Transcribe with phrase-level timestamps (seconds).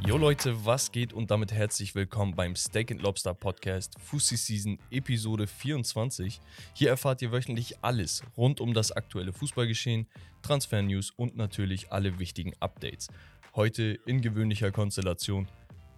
[0.00, 4.78] Jo Leute, was geht und damit herzlich willkommen beim Steak and Lobster Podcast Fussi Season
[4.90, 6.40] Episode 24.
[6.72, 10.06] Hier erfahrt ihr wöchentlich alles rund um das aktuelle Fußballgeschehen,
[10.40, 13.08] Transfer-News und natürlich alle wichtigen Updates.
[13.54, 15.46] Heute in gewöhnlicher Konstellation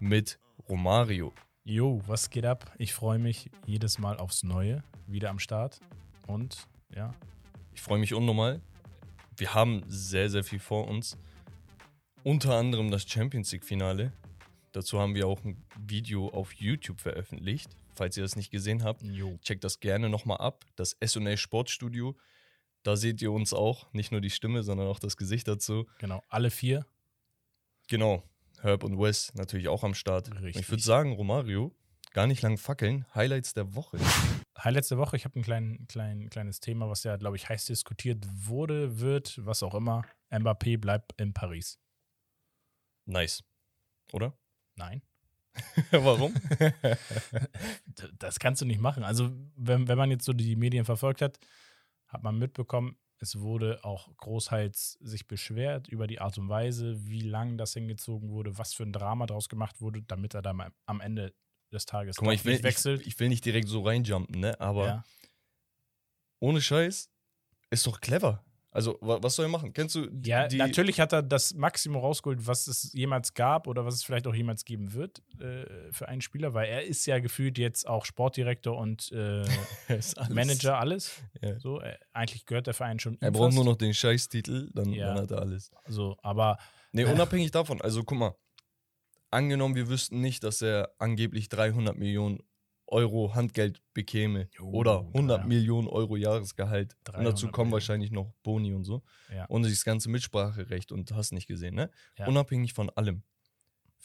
[0.00, 1.32] mit Romario.
[1.64, 2.72] Jo, was geht ab?
[2.78, 5.78] Ich freue mich jedes Mal aufs Neue, wieder am Start.
[6.26, 7.14] Und ja,
[7.74, 8.60] Ich freue mich unnormal.
[9.36, 11.16] Wir haben sehr, sehr viel vor uns.
[12.26, 14.12] Unter anderem das Champions League-Finale.
[14.72, 17.70] Dazu haben wir auch ein Video auf YouTube veröffentlicht.
[17.94, 19.38] Falls ihr das nicht gesehen habt, jo.
[19.44, 20.64] checkt das gerne nochmal ab.
[20.74, 22.16] Das SNL Sportstudio.
[22.82, 23.92] Da seht ihr uns auch.
[23.92, 25.86] Nicht nur die Stimme, sondern auch das Gesicht dazu.
[26.00, 26.84] Genau, alle vier.
[27.86, 28.24] Genau.
[28.60, 30.28] Herb und Wes natürlich auch am Start.
[30.28, 30.62] Und Richtig.
[30.62, 31.76] Ich würde sagen, Romario,
[32.12, 33.06] gar nicht lang fackeln.
[33.14, 33.98] Highlights der Woche.
[34.58, 37.66] Highlights der Woche, ich habe ein klein, klein, kleines Thema, was ja, glaube ich, heiß
[37.66, 40.02] diskutiert wurde, wird, was auch immer.
[40.32, 41.78] Mbappé bleibt in Paris.
[43.06, 43.42] Nice.
[44.12, 44.36] Oder?
[44.76, 45.02] Nein.
[45.90, 46.34] Warum?
[48.18, 49.04] Das kannst du nicht machen.
[49.04, 51.38] Also, wenn, wenn man jetzt so die Medien verfolgt hat,
[52.08, 57.22] hat man mitbekommen, es wurde auch großteils sich beschwert über die Art und Weise, wie
[57.22, 61.00] lang das hingezogen wurde, was für ein Drama daraus gemacht wurde, damit er dann am
[61.00, 61.34] Ende
[61.72, 63.00] des Tages Guck mal, ich will, nicht wechselt.
[63.00, 64.60] Ich, ich will nicht direkt so reinjumpen, ne?
[64.60, 65.04] Aber ja.
[66.40, 67.10] ohne Scheiß
[67.70, 68.44] ist doch clever.
[68.76, 69.72] Also, wa was soll er machen?
[69.72, 73.84] Kennst du die, Ja, natürlich hat er das Maximum rausgeholt, was es jemals gab oder
[73.86, 77.18] was es vielleicht auch jemals geben wird äh, für einen Spieler, weil er ist ja
[77.18, 79.44] gefühlt jetzt auch Sportdirektor und äh,
[79.88, 81.22] alles- Manager, alles.
[81.40, 81.58] Ja.
[81.58, 83.16] So, äh, eigentlich gehört der Verein schon.
[83.20, 85.14] Er braucht nur noch den Scheißtitel, dann, Ja.
[85.14, 85.70] dann hat er alles.
[85.88, 86.58] So, aber
[86.92, 88.34] Nee, unabhängig davon, also guck mal,
[89.30, 92.42] angenommen, wir wüssten nicht, dass er angeblich 300 Millionen
[92.88, 95.46] Euro Handgeld bekäme Jo, oder 100 ja.
[95.46, 96.94] Millionen Euro Jahresgehalt.
[97.06, 97.72] Und 300 dazu kommen Millionen.
[97.72, 99.02] wahrscheinlich noch Boni und so.
[99.34, 99.46] Ja.
[99.46, 101.90] Und das ganze Mitspracherecht und hast nicht gesehen, ne?
[102.18, 102.26] Ja.
[102.26, 103.22] Unabhängig von allem.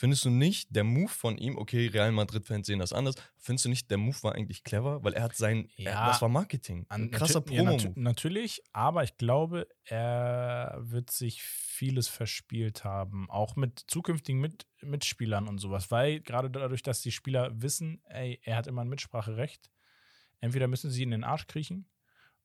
[0.01, 3.69] Findest du nicht, der Move von ihm, okay, Real Madrid-Fans sehen das anders, findest du
[3.69, 5.03] nicht, der Move war eigentlich clever?
[5.03, 6.07] Weil er hat sein, er, Ja.
[6.07, 6.87] das war Marketing.
[6.89, 7.99] Ein krasser natü- ja, natü- Promo-Move.
[8.01, 15.47] natürlich, aber ich glaube, er wird sich vieles verspielt haben, auch mit zukünftigen mit Mitspielern
[15.47, 19.69] und sowas, weil gerade dadurch, dass die Spieler wissen, ey, er hat immer ein Mitspracherecht,
[20.39, 21.87] entweder müssen sie in den Arsch kriechen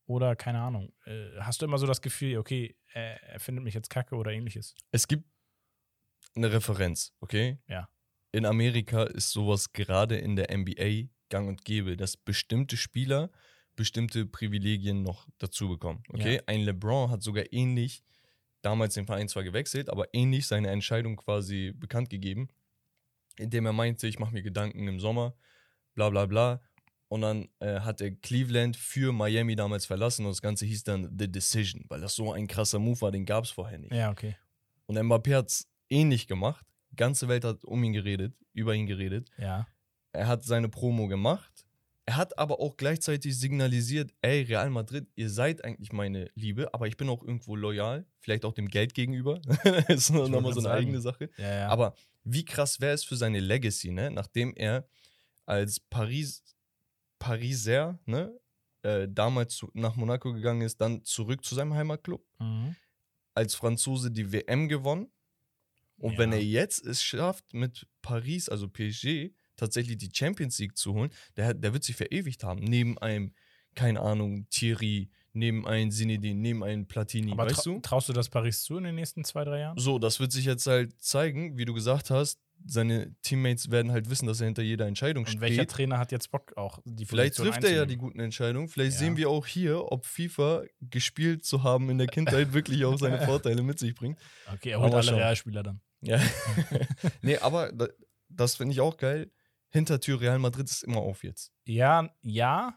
[0.05, 0.93] oder keine Ahnung.
[1.07, 4.31] Äh, hast du immer so das Gefühl, okay, er, er findet mich jetzt kacke oder
[4.33, 4.75] ähnliches?
[4.91, 5.25] Es gibt
[6.37, 7.59] eine Referenz, okay?
[7.69, 7.89] Ja.
[8.33, 13.31] In Amerika ist sowas gerade in der NBA gang und gäbe, dass bestimmte Spieler
[13.75, 16.03] bestimmte Privilegien noch dazu bekommen.
[16.09, 16.43] Okay, Ja.
[16.47, 18.03] ein LeBron hat sogar ähnlich
[18.63, 22.49] damals den Verein zwar gewechselt, aber ähnlich seine Entscheidung quasi bekannt gegeben,
[23.39, 25.35] indem er meinte, ich mache mir Gedanken im Sommer,
[25.95, 26.63] bla bla bla.
[27.09, 31.15] Und dann äh, hat er Cleveland für Miami damals verlassen und das Ganze hieß dann
[31.17, 33.93] The Decision, weil das so ein krasser Move war, den gab es vorher nicht.
[33.93, 34.37] Ja, okay.
[34.87, 36.67] Und Mbappé hat es ähnlich gemacht.
[36.95, 39.31] Ganze Welt hat um ihn geredet, über ihn geredet.
[39.39, 39.67] Ja.
[40.13, 41.67] Er hat seine Promo gemacht.
[42.09, 46.87] Er hat aber auch gleichzeitig signalisiert, ey, Real Madrid, ihr seid eigentlich meine Liebe, aber
[46.87, 49.41] ich bin auch irgendwo loyal, vielleicht auch dem Geld gegenüber.
[49.89, 50.79] das ist nochmal so eine sagen.
[50.79, 51.31] eigene Sache.
[51.37, 51.69] Ja, ja.
[51.69, 54.13] Aber wie krass wäre es für seine Legacy, ne?
[54.13, 54.87] Nachdem er
[55.47, 56.45] als Paris,
[57.19, 58.39] Pariser, ne?
[58.83, 62.77] Äh, damals zu, nach Monaco gegangen ist, dann zurück zu seinem Heimatclub mhm.
[63.35, 65.11] als Franzose die WM gewonnen.
[65.99, 66.19] Und Ja.
[66.19, 71.11] wenn er jetzt es schafft, mit Paris, also PSG, tatsächlich die Champions League zu holen,
[71.37, 72.63] der, der wird sich verewigt haben.
[72.63, 73.33] Neben einem,
[73.75, 77.81] keine Ahnung, Thierry, neben einem Zinedine, neben einem Platini, Aber weißt trau du?
[77.81, 79.79] traust du das Paris zu in den nächsten zwei, drei Jahren?
[79.79, 82.39] So, das wird sich jetzt halt zeigen, wie du gesagt hast.
[82.65, 85.41] Seine Teammates werden halt wissen, dass er hinter jeder Entscheidung Und steht.
[85.41, 88.69] welcher Trainer hat jetzt Bock auch die Vielleicht Position trifft er ja die guten Entscheidungen.
[88.69, 88.99] Vielleicht Ja.
[88.99, 93.21] sehen wir auch hier, ob FIFA gespielt zu haben in der Kindheit wirklich auch seine
[93.21, 94.19] Vorteile mit sich bringt.
[94.53, 95.15] Okay, er holt Aber alle schon.
[95.19, 95.81] Realspieler dann.
[96.01, 96.21] Ja.
[97.23, 97.87] nee, aber da,
[98.29, 99.31] das finde ich auch geil.
[99.69, 101.53] Hintertür Real Madrid ist immer auf jetzt.
[101.67, 102.75] Ja, ja,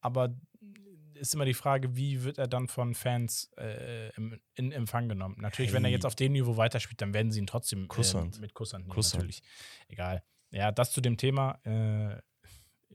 [0.00, 0.34] aber
[1.20, 5.36] ist immer die Frage, wie wird er dann von Fans äh, im, in Empfang genommen?
[5.38, 5.94] Natürlich, wenn er Hey.
[5.96, 8.38] jetzt auf dem Niveau weiterspielt, dann werden sie ihn trotzdem Kusshand.
[8.38, 9.22] Äh, mit Kusshand nehmen, Kusshand.
[9.24, 9.42] natürlich.
[9.88, 10.22] Egal.
[10.50, 11.60] Ja, das zu dem Thema.
[11.64, 12.20] Äh,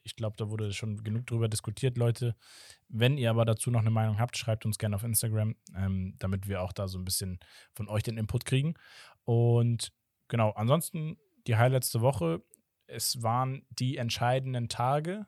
[0.03, 2.35] ich glaube, da wurde schon genug drüber diskutiert, Leute.
[2.89, 6.47] Wenn ihr aber dazu noch eine Meinung habt, schreibt uns gerne auf Instagram, ähm, damit
[6.47, 7.39] wir auch da so ein bisschen
[7.73, 8.75] von euch den Input kriegen.
[9.23, 9.91] Und
[10.27, 11.17] genau, ansonsten
[11.47, 12.43] die Highlights der Woche.
[12.87, 15.25] Es waren die entscheidenden Tage.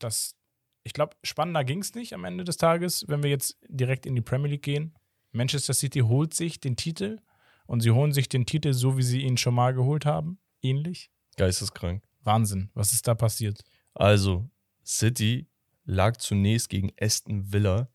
[0.00, 0.34] Das,
[0.84, 4.14] ich glaube, spannender ging es nicht am Ende des Tages, wenn wir jetzt direkt in
[4.14, 4.94] die Premier League gehen.
[5.32, 7.18] Manchester City holt sich den Titel
[7.66, 10.38] und sie holen sich den Titel so, wie sie ihn schon mal geholt haben.
[10.60, 11.10] Ähnlich.
[11.36, 12.02] Geisteskrank.
[12.22, 12.70] Wahnsinn.
[12.74, 13.64] Was ist da passiert?
[13.94, 14.48] Also,
[14.84, 15.48] City
[15.84, 17.88] lag zunächst gegen Aston Villa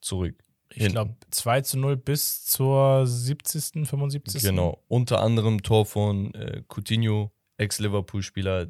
[0.00, 0.42] zurück.
[0.70, 4.42] ich glaube, 2 zu 0 bis zur 70., 75.
[4.42, 4.82] Genau.
[4.88, 8.68] Unter anderem Tor von äh, Coutinho, Ex-Liverpool-Spieler.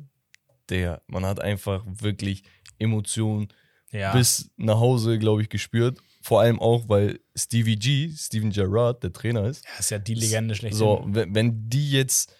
[0.69, 2.43] Der, man hat einfach wirklich
[2.79, 3.49] Emotionen
[3.91, 4.13] Ja.
[4.13, 5.99] bis nach Hause, glaube ich, gespürt.
[6.23, 9.65] Vor allem auch, weil Stevie G, Steven Gerrard, der Trainer ist.
[9.65, 10.75] ja, ist ja die Legende schlecht.
[10.77, 12.35] So, wenn, wenn die jetzt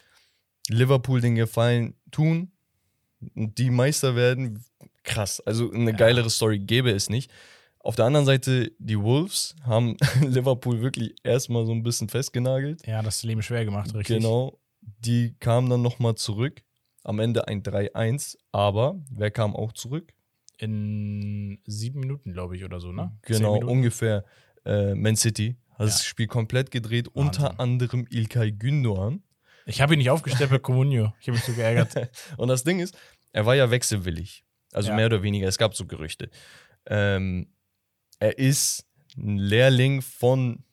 [0.69, 2.51] Liverpool den Gefallen tun
[3.35, 4.63] und die Meister werden,
[5.05, 5.41] krass.
[5.41, 5.97] Also eine Ja.
[5.97, 7.31] geilere Story gäbe es nicht.
[7.81, 12.87] Auf der anderen Seite, die Wolves haben Liverpool wirklich erstmal so ein bisschen festgenagelt.
[12.87, 14.19] Ja, das Leben schwer gemacht, richtig.
[14.19, 14.59] Genau.
[14.83, 16.63] Die kamen dann nochmal zurück.
[17.05, 18.37] Am Ende ein 3-1.
[18.53, 20.13] Aber wer kam auch zurück?
[20.59, 23.17] In sieben Minuten, glaube ich, oder so, ne?
[23.23, 24.25] Genau, ungefähr
[24.65, 25.57] äh, Man City.
[25.71, 25.85] Hat Ja.
[25.87, 27.07] das Spiel komplett gedreht.
[27.15, 27.23] Wahnsinn.
[27.45, 29.21] Unter anderem Ilkay Gündoğan.
[29.67, 31.13] Ich habe ihn nicht aufgestellt bei Comunio.
[31.21, 32.11] Ich habe mich so geärgert.
[32.37, 32.97] Und das Ding ist,
[33.33, 34.45] er war ja wechselwillig.
[34.73, 34.97] Also Ja.
[34.97, 35.47] mehr oder weniger.
[35.47, 36.29] Es gab so Gerüchte.
[36.87, 37.53] Ähm,
[38.19, 38.85] er ist
[39.17, 40.65] ein Lehrling von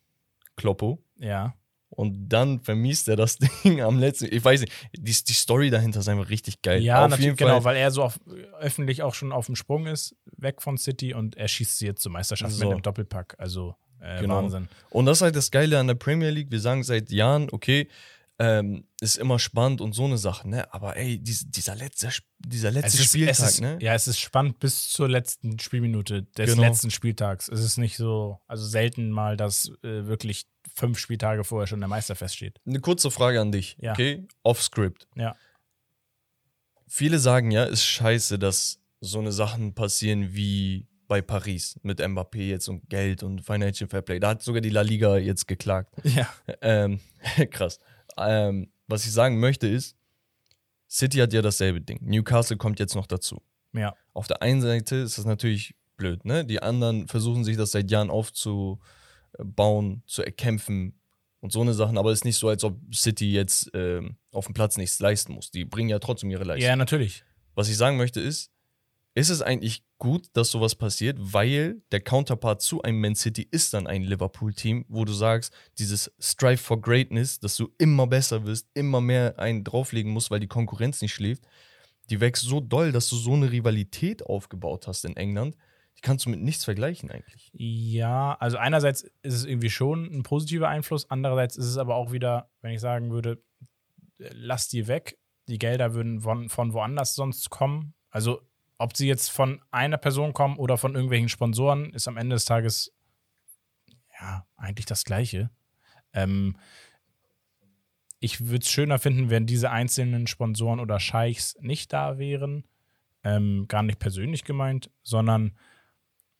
[0.56, 1.02] Kloppo.
[1.18, 1.54] ja.
[1.96, 4.26] Und dann vermisst er das Ding am letzten.
[4.30, 6.82] Ich weiß nicht, die, die Story dahinter ist einfach richtig geil.
[6.82, 8.20] Ja, Auf natürlich, jeden genau, weil er so auf,
[8.60, 12.02] öffentlich auch schon auf dem Sprung ist, weg von City und er schießt sie jetzt
[12.02, 12.64] zur Meisterschaft So.
[12.64, 13.34] mit einem Doppelpack.
[13.38, 14.36] Also äh, Genau.
[14.42, 14.68] Wahnsinn.
[14.90, 16.50] Und das ist halt das Geile an der Premier League.
[16.50, 17.88] Wir sagen seit Jahren, okay,
[18.38, 20.72] ähm, ist immer spannend und so eine Sache, ne?
[20.74, 23.78] Aber ey, dies, dieser letzte, dieser letzte ist, Spieltag, ist, ne?
[23.80, 26.62] Ja, es ist spannend bis zur letzten Spielminute des Genau.
[26.62, 27.48] letzten Spieltags.
[27.48, 31.88] Es ist nicht so, also selten mal, dass äh, wirklich fünf Spieltage vorher schon der
[31.88, 32.60] Meister feststeht.
[32.66, 33.92] Eine kurze Frage an dich, Ja.
[33.92, 34.26] okay?
[34.42, 35.08] Off-Script.
[35.14, 35.34] Ja.
[36.86, 42.48] Viele sagen ja, ist scheiße, dass so eine Sachen passieren wie bei Paris mit Mbappé
[42.48, 44.18] jetzt und Geld und Financial Fair Play.
[44.20, 45.94] Da hat sogar die La Liga jetzt geklagt.
[46.04, 46.28] Ja.
[46.60, 47.00] Ähm,
[47.50, 47.78] krass.
[48.16, 49.96] Ähm, was ich sagen möchte ist,
[50.88, 51.98] City hat ja dasselbe Ding.
[52.02, 53.42] Newcastle kommt jetzt noch dazu.
[53.72, 53.94] Ja.
[54.12, 56.44] Auf der einen Seite ist das natürlich blöd, ne?
[56.44, 60.98] Die anderen versuchen sich das seit Jahren aufzubauen, zu erkämpfen
[61.40, 64.46] und so eine Sachen, aber es ist nicht so, als ob City jetzt ähm, auf
[64.46, 65.50] dem Platz nichts leisten muss.
[65.50, 66.68] Die bringen ja trotzdem ihre Leistung.
[66.68, 67.24] Ja, natürlich.
[67.54, 68.50] Was ich sagen möchte ist,
[69.16, 73.72] ist es eigentlich gut, dass sowas passiert, weil der Counterpart zu einem Man City ist
[73.72, 78.68] dann ein Liverpool-Team, wo du sagst, dieses Strive for Greatness, dass du immer besser wirst,
[78.74, 81.44] immer mehr einen drauflegen musst, weil die Konkurrenz nicht schläft,
[82.10, 85.56] die wächst so doll, dass du so eine Rivalität aufgebaut hast in England,
[85.96, 87.50] die kannst du mit nichts vergleichen eigentlich.
[87.54, 92.12] Ja, also einerseits ist es irgendwie schon ein positiver Einfluss, andererseits ist es aber auch
[92.12, 93.42] wieder, wenn ich sagen würde,
[94.18, 95.18] lass die weg,
[95.48, 97.94] die Gelder würden von, von woanders sonst kommen.
[98.10, 98.42] Also
[98.78, 102.44] ob sie jetzt von einer Person kommen oder von irgendwelchen Sponsoren, ist am Ende des
[102.44, 102.92] Tages
[104.18, 105.50] ja eigentlich das Gleiche.
[106.12, 106.56] Ähm,
[108.18, 112.64] ich würde es schöner finden, wenn diese einzelnen Sponsoren oder Scheichs nicht da wären.
[113.24, 115.56] Ähm, gar nicht persönlich gemeint, sondern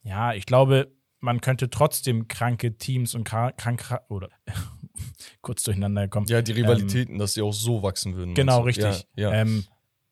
[0.02, 4.28] ja, ich glaube, man könnte trotzdem kranke Teams und krank, oder
[5.42, 6.26] kurz durcheinander kommen.
[6.28, 8.34] Ja, die Rivalitäten, dass sie auch so wachsen würden.
[8.34, 9.06] Genau, richtig.
[9.16, 9.40] Ja, ja.
[9.40, 9.64] Ähm,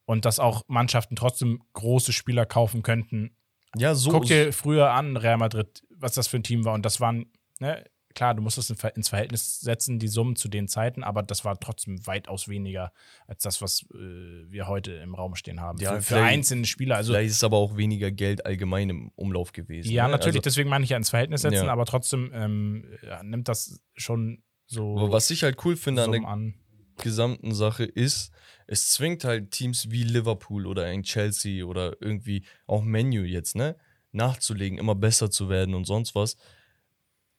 [0.06, 3.36] und dass auch Mannschaften trotzdem große Spieler kaufen könnten.
[3.76, 6.74] ja so Guck dir früher an, Real Madrid, was das für ein Team war.
[6.74, 7.26] Und das waren,
[7.60, 7.84] ne,
[8.14, 11.58] klar, du musst es ins Verhältnis setzen, die Summen zu den Zeiten, aber das war
[11.58, 12.92] trotzdem weitaus weniger
[13.26, 15.78] als das, was äh, wir heute im Raum stehen haben.
[15.80, 16.96] Ja, für, für einzelne Spieler.
[16.96, 19.90] Also Vielleicht ist aber auch weniger Geld allgemein im Umlauf gewesen.
[19.90, 20.12] Ja, ne?
[20.12, 21.72] natürlich, Also, deswegen meine ich ja ins Verhältnis setzen, Ja.
[21.72, 26.12] aber trotzdem ähm, ja, nimmt das schon so aber was ich halt cool finde an
[26.12, 26.54] der Summen an.
[27.02, 28.30] gesamten Sache ist,
[28.66, 33.76] es zwingt halt Teams wie Liverpool oder ein Chelsea oder irgendwie auch Menu jetzt, ne,
[34.12, 36.36] nachzulegen, immer besser zu werden und sonst was.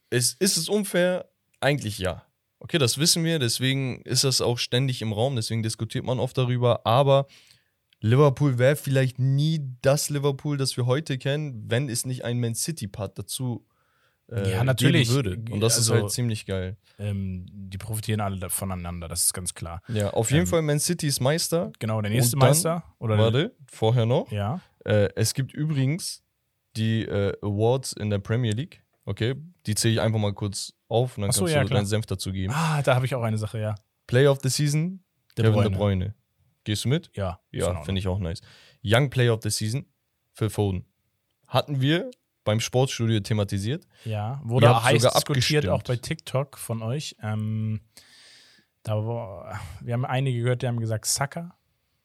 [0.09, 1.29] Es, ist es unfair?
[1.59, 2.25] Eigentlich ja.
[2.59, 6.37] Okay, das wissen wir, deswegen ist das auch ständig im Raum, deswegen diskutiert man oft
[6.37, 7.27] darüber, aber
[7.99, 12.55] Liverpool wäre vielleicht nie das Liverpool, das wir heute kennen, wenn es nicht ein Man
[12.55, 13.65] City-Part dazu
[14.31, 15.09] äh, Ja, natürlich.
[15.09, 15.37] würde.
[15.51, 16.77] Und das ist Also- halt ziemlich geil.
[16.97, 19.81] Ähm, die profitieren alle voneinander, das ist ganz klar.
[19.89, 21.71] Ja, auf jeden Ähm, Fall Man City ist Meister.
[21.79, 24.31] Genau, der nächste dann- Meister oder Warte, vorher noch.
[24.31, 26.23] ja, Äh, es gibt übrigens
[26.77, 28.83] die äh, Awards in der Premier League.
[29.05, 31.67] Okay, die zähle ich einfach mal kurz auf und dann Ach so, kannst ja, du
[31.67, 31.79] klar.
[31.79, 32.53] deinen Senf dazu geben.
[32.55, 33.75] ah, da habe ich auch eine Sache, ja.
[34.07, 35.03] Player of the Season,
[35.37, 35.69] De Kevin Bruyne.
[35.69, 36.15] De Bruyne.
[36.63, 37.09] Gehst du mit?
[37.15, 38.41] Ja, Ja, finde ich auch nice.
[38.83, 39.85] Young Player of the Season,
[40.33, 40.85] Phil Foden.
[41.47, 42.09] Hatten wir
[42.45, 43.85] beim Sportstudio thematisiert.
[44.05, 46.01] Ja, wurde habt heiß sogar diskutiert, auch abgestimmt.
[46.01, 47.17] bei TikTok von euch.
[47.21, 47.81] Ähm,
[48.83, 48.95] da
[49.81, 51.57] wir haben einige gehört, die haben gesagt, Saka,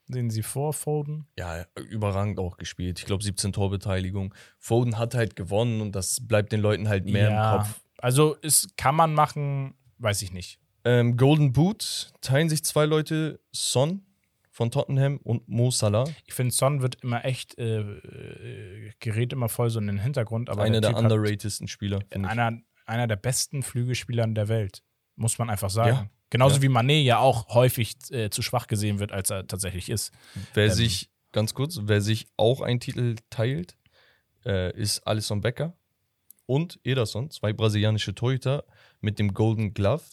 [0.09, 1.27] sehen sie vor, Foden.
[1.39, 2.99] Ja, überragend auch gespielt.
[2.99, 4.35] Ich glaube 17 Torbeteiligung.
[4.59, 7.81] Foden hat halt gewonnen und das bleibt den Leuten halt mehr ja, im Kopf.
[7.99, 10.59] Also es kann man machen, weiß ich nicht.
[10.85, 14.03] Ähm, Golden Boot teilen sich zwei Leute, Son
[14.61, 16.05] von Tottenham und Mo Salah.
[16.27, 20.51] Ich finde, Son wird immer echt, äh, äh, gerät immer voll so in den Hintergrund.
[20.51, 22.01] Aber Einer der hat underratedsten Spieler.
[22.11, 24.83] einer, einer der besten Flügelspieler der Welt,
[25.17, 25.89] muss man einfach sagen.
[25.97, 26.11] Ja.
[26.29, 26.63] Genauso Ja.
[26.63, 30.13] wie Manet ja auch häufig äh, zu schwach gesehen wird, als er tatsächlich ist.
[30.53, 30.73] Wer Ähm.
[30.73, 33.79] sich, ganz kurz, wer sich auch einen Titel teilt,
[34.45, 35.75] äh, ist Alisson Becker
[36.45, 38.65] und Ederson, zwei brasilianische Torhüter
[39.01, 40.05] mit dem Golden Glove.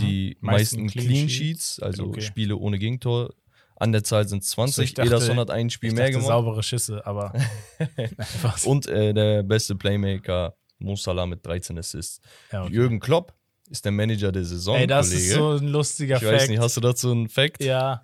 [0.00, 0.46] Die Mhm.
[0.46, 1.28] Meisten meisten Clean.
[1.28, 2.20] Sheets, also Okay.
[2.22, 3.32] Spiele ohne Gegentor.
[3.78, 4.84] An der Zahl sind 20.
[4.84, 6.28] ich dachte- Ederson hat ein Spiel Ich mehr dachte, gemacht.
[6.28, 7.32] saubere Schüsse, aber?
[8.64, 12.20] Und äh, der beste Playmaker, Mo Salah mit 13 Assists.
[12.52, 12.72] Ja, okay.
[12.72, 13.34] Jürgen Klopp
[13.68, 14.76] ist der Manager der Saison.
[14.76, 15.26] Ey, das Kollege.
[15.28, 16.34] ist so ein lustiger Ich Fact.
[16.34, 17.62] weiß nicht, hast du dazu einen Fact?
[17.62, 18.02] Ja.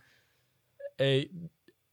[0.98, 1.30] Ey,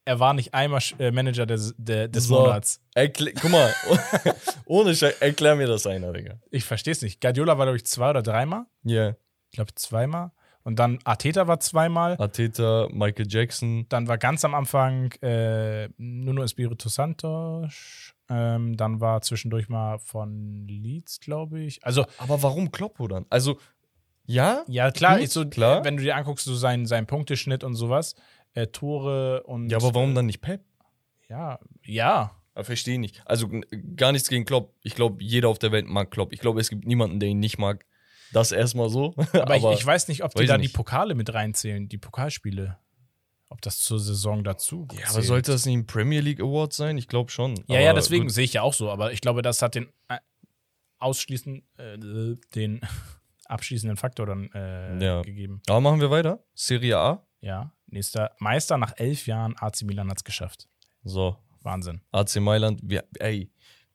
[0.06, 2.40] er war nicht einmal äh, Manager des, des So.
[2.42, 2.82] Monats.
[2.96, 3.74] Guck mal,
[4.66, 6.40] ohne Scheiß, erklär mir das einer, Digga.
[6.50, 7.22] Ich verstehe es nicht.
[7.22, 8.66] Guardiola war, glaube ich, zwei oder dreimal.
[8.84, 9.10] Ja,
[9.52, 10.32] Ich glaube, zweimal.
[10.64, 12.18] Und dann Arteta war zweimal.
[12.18, 13.86] Arteta, Michael Jackson.
[13.90, 18.14] Dann war ganz am Anfang äh, Nuno Espirito Santos.
[18.30, 21.84] Ähm, dann war zwischendurch mal von Leeds, glaube ich.
[21.84, 23.26] Also, Aber warum Kloppo dann?
[23.30, 23.58] Also,
[24.26, 25.84] ja, ja, klar, Gut, so, klar.
[25.84, 28.16] wenn du dir anguckst, so sein, sein Punkteschnitt und sowas,
[28.54, 29.70] äh, Tore und.
[29.72, 30.62] ja, aber warum dann nicht Pep?
[31.30, 32.32] Ja, ja.
[32.56, 33.22] Verstehe nicht.
[33.26, 33.50] Also
[33.96, 34.74] gar nichts gegen Klopp.
[34.84, 36.34] Ich glaube, jeder auf der Welt mag Klopp.
[36.34, 37.86] Ich glaube, es gibt niemanden, der ihn nicht mag.
[38.34, 39.14] Das erstmal so.
[39.34, 40.72] Aber, ich, ich weiß nicht, ob die da nicht.
[40.72, 42.78] die Pokale mit reinzählen, die Pokalspiele.
[43.52, 45.10] Ob das zur Saison dazu Ja, zählt.
[45.10, 46.98] aber sollte das nicht ein Premier League Award sein?
[47.00, 47.56] Ich glaube schon.
[47.56, 48.92] Ja, aber ja, deswegen sehe ich ja auch so.
[48.92, 50.20] Aber ich glaube, das hat den äh,
[51.00, 51.98] ausschließend äh,
[52.54, 52.82] den
[53.46, 55.22] abschließenden Faktor dann äh, Ja.
[55.24, 55.62] gegeben.
[55.68, 56.44] Aber machen wir weiter.
[56.54, 57.26] Serie A.
[57.42, 60.68] Ja, nächster Meister nach elf Jahren AC Milan hat es geschafft.
[61.04, 62.02] So, Wahnsinn.
[62.12, 62.82] AC Mailand.
[62.84, 63.50] Wir, ey,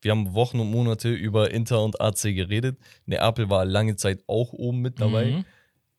[0.05, 2.77] wir haben Wochen und Monate über Inter und AC geredet.
[3.07, 5.25] Neapel war lange Zeit auch oben mit dabei.
[5.25, 5.45] Mhm.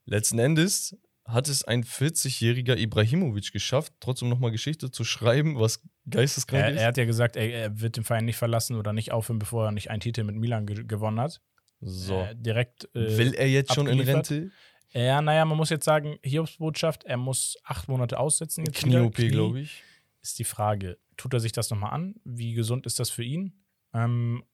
[0.04, 6.62] Letzten Endes hat es ein 40-jähriger Ibrahimovic geschafft, trotzdem nochmal Geschichte zu schreiben, was geisteskrank
[6.62, 6.80] Er, ist.
[6.80, 9.64] er hat ja gesagt, er, er wird den Verein nicht verlassen oder nicht aufhören, bevor
[9.66, 11.40] er nicht einen Titel mit Milan ge gewonnen hat.
[11.80, 12.20] so.
[12.20, 12.84] Äh, direkt.
[12.94, 13.98] Äh, Will er jetzt schon in.
[13.98, 14.52] Rente?
[14.92, 18.62] Ja, naja, man muss jetzt sagen, Hiobsbotschaft, er muss acht Monate aussetzen.
[18.64, 19.82] Knie-OP, Knie glaube ich.
[20.22, 22.14] Ist die Frage, tut er sich das nochmal an?
[22.24, 23.52] Wie gesund ist das für ihn?
[23.96, 24.44] Ähm,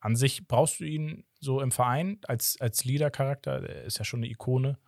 [0.00, 3.62] an sich brauchst du ihn so im Verein als, als Leader-Charakter.
[3.62, 4.78] Er ist ja schon eine Ikone,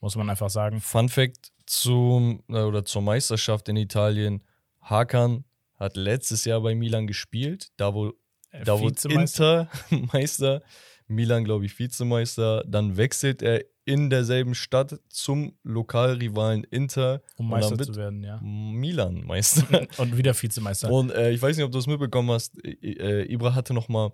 [0.00, 0.80] muss man einfach sagen.
[0.80, 4.42] Fun Fact zum, äh, oder zur Meisterschaft in Italien.
[4.82, 5.44] Hakan
[5.76, 8.12] hat letztes Jahr bei Milan gespielt, da wo,
[8.50, 8.88] Äh, da wo.
[8.88, 9.68] Inter
[10.12, 10.62] Meister,
[11.08, 17.50] Milan glaube ich Vizemeister, dann wechselt er in derselben Stadt zum Lokalrivalen Inter um und
[17.52, 18.40] Meister dann zu werden, ja.
[18.42, 19.86] Milan Meister.
[19.98, 20.90] Und wieder Vizemeister.
[20.90, 22.52] Und äh, ich weiß nicht, ob du es mitbekommen hast.
[22.64, 24.12] Äh, Ibra hatte noch mal,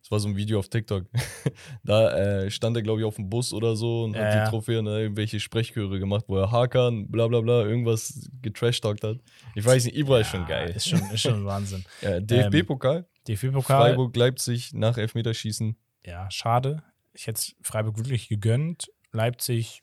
[0.00, 1.04] das war so ein Video auf TikTok,
[1.84, 4.44] da äh, stand er, glaube ich, auf dem Bus oder so und Ja, hat ja.
[4.44, 9.18] die Trophäe und irgendwelche Sprechchöre gemacht, wo er Hakan, bla bla bla, irgendwas getrashtalkt hat.
[9.54, 10.70] Ich weiß nicht, Ibra ist schon Ja, geil.
[10.70, 11.84] Ist schon, ist schon Wahnsinn.
[12.00, 15.76] Ja, DFB-Pokal, DFB-Pokal, Freiburg, Leipzig nach Elfmeterschießen.
[16.04, 16.82] Ja, schade.
[17.12, 18.90] Ich hätte es Freiburg wirklich gegönnt.
[19.12, 19.82] Leipzig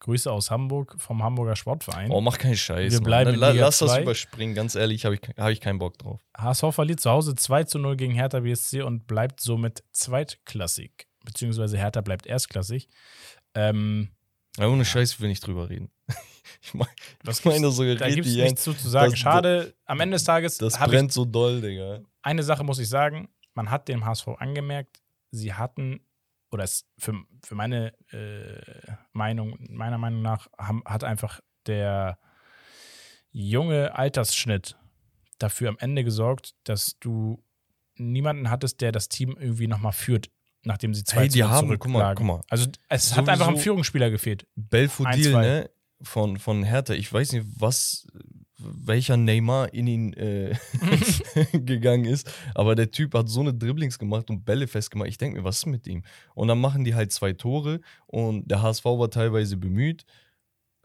[0.01, 2.09] Grüße aus Hamburg vom Hamburger Sportverein.
[2.11, 2.91] Oh, mach keinen Scheiß.
[2.91, 3.03] Wir Mann.
[3.05, 6.19] bleiben Liga Lass das überspringen, ganz ehrlich, habe ich, hab ich keinen Bock drauf.
[6.37, 11.07] HSV verliert zu Hause 2 zu 0 gegen Hertha BSC und bleibt somit zweitklassig.
[11.23, 12.87] Beziehungsweise Hertha bleibt erstklassig.
[13.53, 14.09] Ähm,
[14.57, 15.91] Ja, ohne Scheiß will ich drüber reden.
[16.63, 16.87] ich mein-
[17.23, 19.11] was ich meine, so da gibt es nichts zu, zu sagen.
[19.11, 22.01] das- Schade, am Ende des Tages Das habe ich brennt so doll, Digga.
[22.23, 26.01] eine Sache muss ich sagen, man hat dem HSV angemerkt, sie hatten,
[26.51, 32.17] oder es für, für meine äh, Meinung, meiner Meinung nach, haben, hat einfach der
[33.31, 34.77] junge Altersschnitt
[35.39, 37.43] dafür am Ende gesorgt, dass du
[37.95, 40.29] niemanden hattest, der das Team irgendwie nochmal führt,
[40.63, 42.41] nachdem sie zwei Hey, die haben- guck mal, guck mal.
[42.49, 44.47] Also es hat einfach ein Sowieso- Führungsspieler gefehlt.
[44.55, 45.69] Belfodil, ne?
[46.03, 46.93] Von, von Hertha.
[46.93, 48.07] Ich weiß nicht, was,
[48.63, 50.55] welcher Neymar in ihn äh,
[51.53, 55.09] gegangen ist, aber der Typ hat so eine Dribblings gemacht und Bälle festgemacht.
[55.09, 56.03] Ich denke mir, was ist mit ihm?
[56.33, 60.05] Und dann machen die halt zwei Tore und der HSV war teilweise bemüht,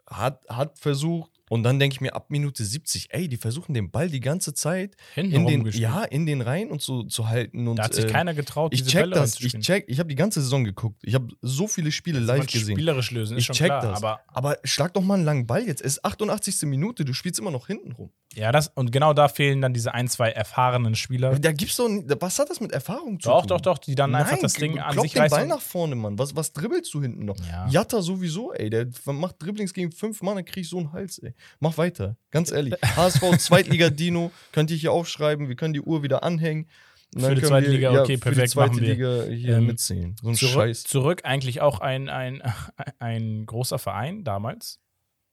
[0.09, 3.91] hat, hat versucht Und dann denke ich mir ab Minute 70, ey, die versuchen den
[3.93, 7.69] Ball die ganze Zeit Hinten in den, ja, in den Reihen und so zu halten.
[7.69, 9.99] Und, Da hat sich äh, keiner getraut, ich diese check Bälle das, ich check, ich
[10.01, 11.01] habe die ganze Saison geguckt.
[11.05, 12.75] Ich habe so viele Spiele Das live gesehen.
[12.77, 13.83] Spielerisch lösen, ist Ich schon check klar.
[13.83, 13.99] das.
[14.03, 15.83] Aber Aber schlag doch mal einen langen Ball jetzt.
[15.83, 16.63] Es ist 88.
[16.63, 18.11] Minute, du spielst immer noch hinten rum.
[18.35, 21.39] ja, das und genau da fehlen dann diese ein, zwei erfahrenen Spieler.
[21.39, 23.49] Da gibt's doch, nie- was hat das mit Erfahrung zu Doch, tun?
[23.49, 26.19] doch, doch, die dann einfach Nein, das Ding an sich den Ball nach vorne, Mann.
[26.19, 27.37] Was, was dribbelst du hinten noch?
[27.49, 27.69] Ja.
[27.69, 28.69] Jatta sowieso, ey.
[28.69, 31.35] Der macht Dribblings gegen fünf Mann, dann krieg ich so einen Hals, ey.
[31.61, 32.17] Mach weiter.
[32.31, 32.75] Ganz ehrlich.
[32.97, 35.49] HSV Zweitliga-Dino, könnt ihr hier aufschreiben.
[35.49, 36.69] Wir können die Uhr wieder anhängen.
[37.15, 38.89] Und Für die zweite wir, Liga, ja, okay, für perfekt, die zweite wir.
[38.89, 40.17] Liga hier Ähm, mitzählen.
[40.21, 40.83] So ein Zurück, Scheiß.
[40.85, 42.43] zurück eigentlich auch ein, ein,
[42.99, 44.81] ein großer Verein damals.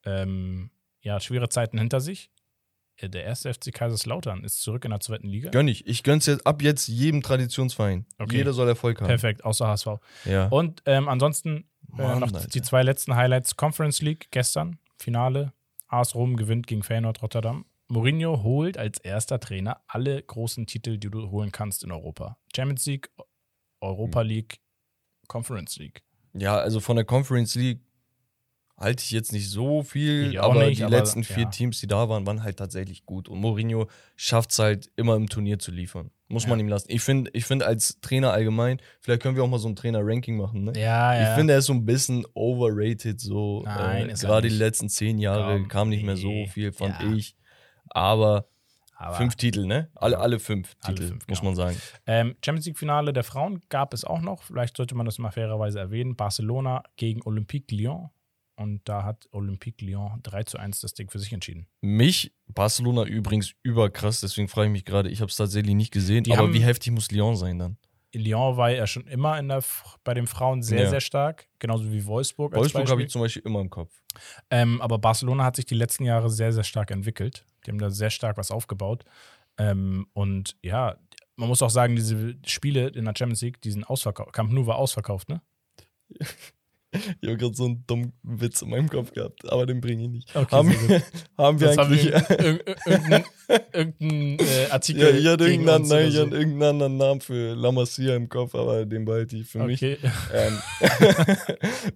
[0.06, 0.70] Ähm,
[1.02, 2.30] ja, schwere Zeiten hinter sich.
[2.98, 5.50] Äh, Der erste FC Kaiserslautern ist zurück in der zweiten Liga.
[5.50, 5.88] Gönn ich.
[5.88, 8.06] Ich gönn's jetzt ab jetzt jedem Traditionsverein.
[8.20, 8.38] Okay.
[8.38, 9.08] Jeder soll Erfolg haben.
[9.08, 9.88] Perfekt, außer HSV.
[10.26, 10.48] Ja.
[10.50, 11.66] Und ähm, ansonsten
[11.98, 12.48] äh, Mann, noch Alter.
[12.48, 13.56] die zwei letzten Highlights.
[13.58, 15.54] Conference League gestern, Finale.
[15.94, 17.66] AS Rom gewinnt gegen Feyenoord Rotterdam.
[17.88, 22.38] Mourinho holt als erster Trainer alle großen Titel, die du holen kannst in Europa.
[22.56, 23.12] Champions League,
[23.80, 24.28] Europa Hm.
[24.28, 24.60] League,
[25.28, 26.04] Conference League.
[26.34, 27.82] Ja, also von der Conference League
[28.84, 31.50] halte ich jetzt nicht so viel, Ich aber nicht, die aber, letzten vier ja.
[31.50, 33.28] Teams, die da waren, waren halt tatsächlich gut.
[33.30, 36.12] Und Mourinho schafft es halt immer im Turnier zu liefern.
[36.28, 36.50] Muss Ja.
[36.50, 36.88] man ihm lassen.
[36.90, 40.36] Ich finde, ich find als Trainer allgemein, vielleicht können wir auch mal so ein Trainer-Ranking
[40.38, 40.74] machen, ne?
[40.76, 41.30] Ja, ja.
[41.30, 43.64] Ich finde, er ist so ein bisschen overrated, so.
[43.66, 47.00] Nein, äh, er Gerade die letzten zehn Jahre Komm, kam nicht mehr so viel, fand
[47.02, 47.14] ja.
[47.14, 47.36] ich.
[47.90, 48.48] Aber,
[48.96, 49.90] aber, fünf Titel, ne?
[49.96, 51.52] Alle, alle fünf Alle Titel, fünf, muss genau.
[51.52, 51.78] man sagen.
[52.08, 54.44] ähm, Champions League Finale der Frauen gab es auch noch.
[54.44, 56.16] Vielleicht sollte man das mal fairerweise erwähnen.
[56.16, 58.10] Barcelona gegen Olympique Lyon.
[58.64, 61.68] Und da hat Olympique Lyon 3 zu 1 das Ding für sich entschieden.
[61.82, 66.24] Mich, Barcelona übrigens überkrass, deswegen frage ich mich gerade, ich habe es tatsächlich nicht gesehen,
[66.24, 67.78] Die aber haben- wie heftig muss Lyon sein dann?
[68.16, 69.62] Lyon war ja schon immer in der,
[70.06, 70.90] bei den Frauen sehr, Ja.
[70.90, 71.48] sehr stark.
[71.60, 72.56] Genauso wie Wolfsburg.
[72.56, 73.92] Wolfsburg habe ich zum Beispiel immer im Kopf.
[74.50, 77.44] Ähm, aber Barcelona hat sich die letzten Jahre sehr, sehr stark entwickelt.
[77.66, 79.04] Die haben da sehr stark was aufgebaut.
[79.58, 80.96] Ähm, und ja,
[81.36, 84.32] man muss auch sagen, diese Spiele in der Champions League, die sind ausverkauft.
[84.34, 85.42] Camp Nou war ausverkauft, ne?
[87.22, 90.10] Ich habe gerade so einen dummen Witz in meinem Kopf gehabt, aber den bringe ich
[90.10, 90.36] nicht.
[90.36, 90.70] Okay, haben,
[91.38, 92.12] haben wir Sonst haben eigentlich.
[92.12, 93.26] wir irgendeinen
[93.74, 95.02] irgendein, äh, Artikel.
[95.02, 96.22] ja, ich hatte, irgendeinen, nein, so.
[96.22, 99.84] hatte irgendeinen anderen Namen für La Masia im Kopf, aber den behalte ich für mich.
[99.84, 99.98] Okay.
[100.34, 100.60] Ähm,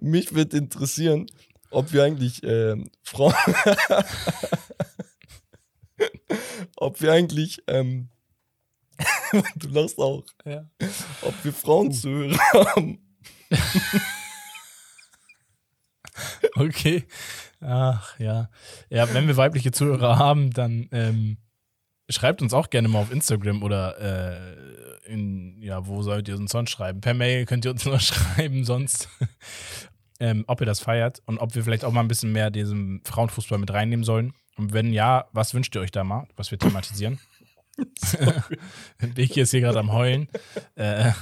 [0.00, 1.26] mich würde interessieren,
[1.70, 3.34] ob wir eigentlich ähm, Frauen.
[6.76, 7.62] ob wir eigentlich.
[7.66, 8.08] Ähm,
[9.56, 10.24] du lachst auch.
[10.44, 10.68] Ja.
[11.22, 12.98] Ob wir Frauenzuhörer haben.
[16.54, 17.04] Okay.
[17.60, 18.50] Ach ja.
[18.90, 21.38] Ja, wenn wir weibliche Zuhörer haben, dann ähm,
[22.08, 26.52] schreibt uns auch gerne mal auf Instagram oder äh, in, ja, wo sollt ihr uns
[26.52, 27.00] sonst schreiben?
[27.00, 29.08] Per Mail könnt ihr uns nur schreiben, sonst.
[30.20, 33.02] ähm, ob ihr das feiert und ob wir vielleicht auch mal ein bisschen mehr diesen
[33.04, 34.32] Frauenfußball mit reinnehmen sollen.
[34.56, 37.18] Und wenn ja, was wünscht ihr euch da mal, was wir thematisieren?
[38.98, 40.28] Vicky ist hier gerade am Heulen.
[40.74, 41.12] Äh,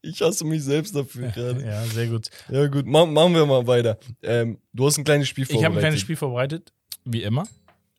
[0.00, 1.64] Ich hasse mich selbst dafür gerade.
[1.64, 2.28] ja, sehr gut.
[2.50, 3.98] Ja, gut, ma machen wir mal weiter.
[4.22, 5.70] Ähm, du hast ein kleines Spiel Ich vorbereitet.
[5.70, 6.72] habe ein kleines Spiel vorbereitet,
[7.04, 7.46] wie immer.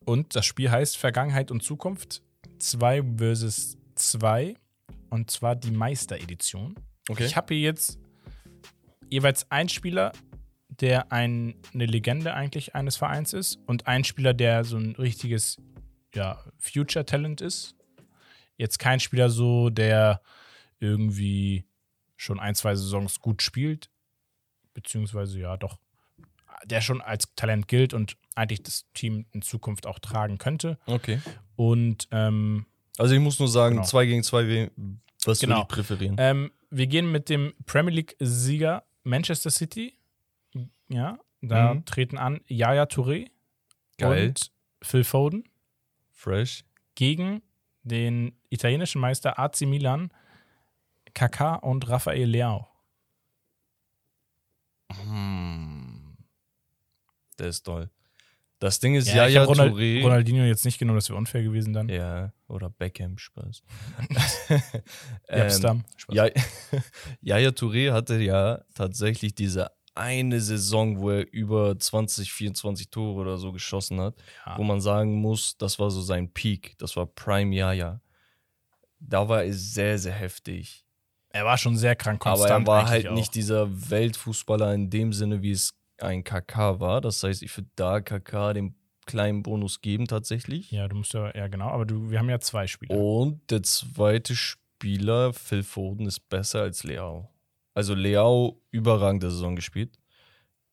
[0.05, 2.21] Und das Spiel heißt Vergangenheit und Zukunft
[2.59, 4.55] 2 versus 2.
[5.09, 6.75] Und zwar die Meisteredition.
[7.09, 7.25] Okay.
[7.25, 7.99] Ich habe hier jetzt
[9.09, 10.11] jeweils einen Spieler,
[10.69, 15.57] der ein, eine Legende eigentlich eines Vereins ist und einen Spieler, der so ein richtiges
[16.15, 17.75] ja, Future Talent ist.
[18.57, 20.21] Jetzt kein Spieler so, der
[20.79, 21.65] irgendwie
[22.15, 23.89] schon ein, zwei Saisons gut spielt,
[24.73, 25.77] beziehungsweise ja doch,
[26.65, 30.77] der schon als Talent gilt und eigentlich das Team in Zukunft auch tragen könnte.
[30.85, 31.19] okay.
[31.55, 32.65] Und ähm,
[32.97, 33.87] Also ich muss nur sagen, Genau.
[33.87, 34.71] 2 gegen 2,
[35.25, 35.55] was Genau.
[35.57, 36.15] würde ich präferieren?
[36.19, 39.95] Ähm, wir gehen mit dem Premier League-Sieger Manchester City.
[40.89, 41.85] Ja, da Mhm.
[41.85, 43.29] treten an Yaya Touré
[43.97, 44.29] Geil.
[44.29, 45.43] und Phil Foden
[46.11, 46.63] Fresh.
[46.95, 47.41] gegen
[47.83, 50.11] den italienischen Meister AC Milan,
[51.13, 52.67] Kaká und Rafael Leao.
[54.91, 56.17] Hm.
[57.39, 57.89] Der ist toll.
[58.59, 60.01] Das Ding ist, ja, ja, hab Ronald, Touré.
[60.03, 61.89] Ronaldinho jetzt nicht genommen, das wäre unfair gewesen dann.
[61.89, 63.61] Ja, oder Beckham, Spaß.
[65.29, 65.83] Japstam.
[65.97, 66.15] Spaß.
[66.15, 66.29] ja,
[67.21, 73.37] Yaya Touré hatte ja tatsächlich diese eine Saison, wo er über 20, 24 Tore oder
[73.37, 74.57] so geschossen hat, Ja.
[74.57, 76.75] wo man sagen muss, das war so sein Peak.
[76.77, 78.01] Das war Prime Yaya.
[78.99, 80.82] Da war er sehr, sehr heftig.
[81.33, 82.67] Er war schon sehr krank Aber konstant.
[82.67, 83.15] er war halt auch.
[83.15, 87.01] nicht dieser Weltfußballer in dem Sinne, wie es ein KK war.
[87.01, 90.71] Das heißt, ich würde da KK den kleinen Bonus geben tatsächlich.
[90.71, 92.95] Ja, du musst ja, ja genau, aber du, wir haben ja zwei Spieler.
[92.95, 97.29] Und der zweite Spieler, Phil Foden, ist besser als Leao.
[97.73, 99.97] Also Leao überragende Saison gespielt.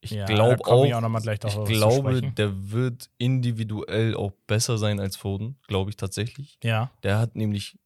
[0.03, 5.17] Ich Ja, glaube auch, ich auch ich glaube, der wird individuell auch besser sein als
[5.17, 6.59] Foden, glaube ich tatsächlich.
[6.63, 6.91] Ja.
[7.03, 7.79] Der hat nämlich,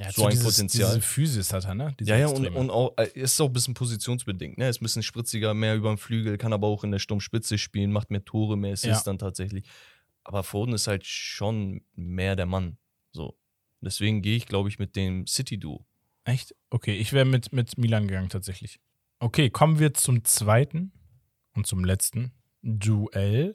[0.00, 0.94] ja So ein dieses, Potenzial.
[0.94, 1.94] Diese Physis hat er, ne?
[1.98, 4.68] Diese ja, ja, und, und auch, äh, ist auch ein bisschen positionsbedingt, ne?
[4.68, 7.92] Ist ein bisschen spritziger, mehr über den Flügel, kann aber auch in der Sturmspitze spielen,
[7.92, 9.02] macht mehr Tore, mehr Assists Ja.
[9.04, 9.66] dann tatsächlich.
[10.24, 12.78] Aber Foden ist halt schon mehr der Mann,
[13.12, 13.36] so.
[13.80, 15.86] Deswegen gehe ich, glaube ich, mit dem City-Duo.
[16.24, 16.54] Echt?
[16.68, 18.78] Okay, ich wäre mit, mit Milan gegangen tatsächlich.
[19.20, 20.92] Okay, kommen wir zum zweiten
[21.54, 22.32] und zum letzten
[22.62, 23.54] Duell.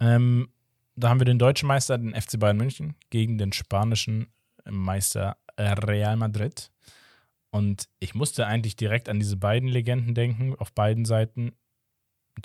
[0.00, 0.48] Ähm,
[0.94, 4.28] da haben wir den deutschen Meister, den FC Bayern München, gegen den spanischen
[4.64, 6.70] Meister Real Madrid.
[7.50, 11.52] Und ich musste eigentlich direkt an diese beiden Legenden denken, auf beiden Seiten.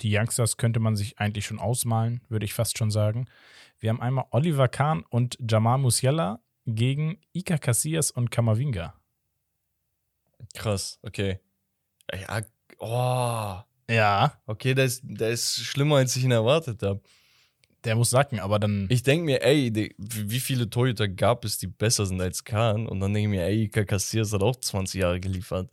[0.00, 3.26] Die Youngsters könnte man sich eigentlich schon ausmalen, würde ich fast schon sagen.
[3.78, 8.94] Wir haben einmal Oliver Kahn und Jamal Musiala gegen Iker Casillas und Kamavinga.
[10.54, 11.38] Krass, okay.
[12.12, 12.40] Ja,
[12.78, 17.00] oh, Ja, okay, der ist, der ist schlimmer, als ich ihn erwartet habe.
[17.84, 18.86] Der muss sacken, aber dann.
[18.90, 22.86] Ich denke mir, ey, die, wie viele Torhüter gab es, die besser sind als Kahn?
[22.88, 25.70] Und dann denke ich mir, ey, Casillas hat auch 20 Jahre geliefert.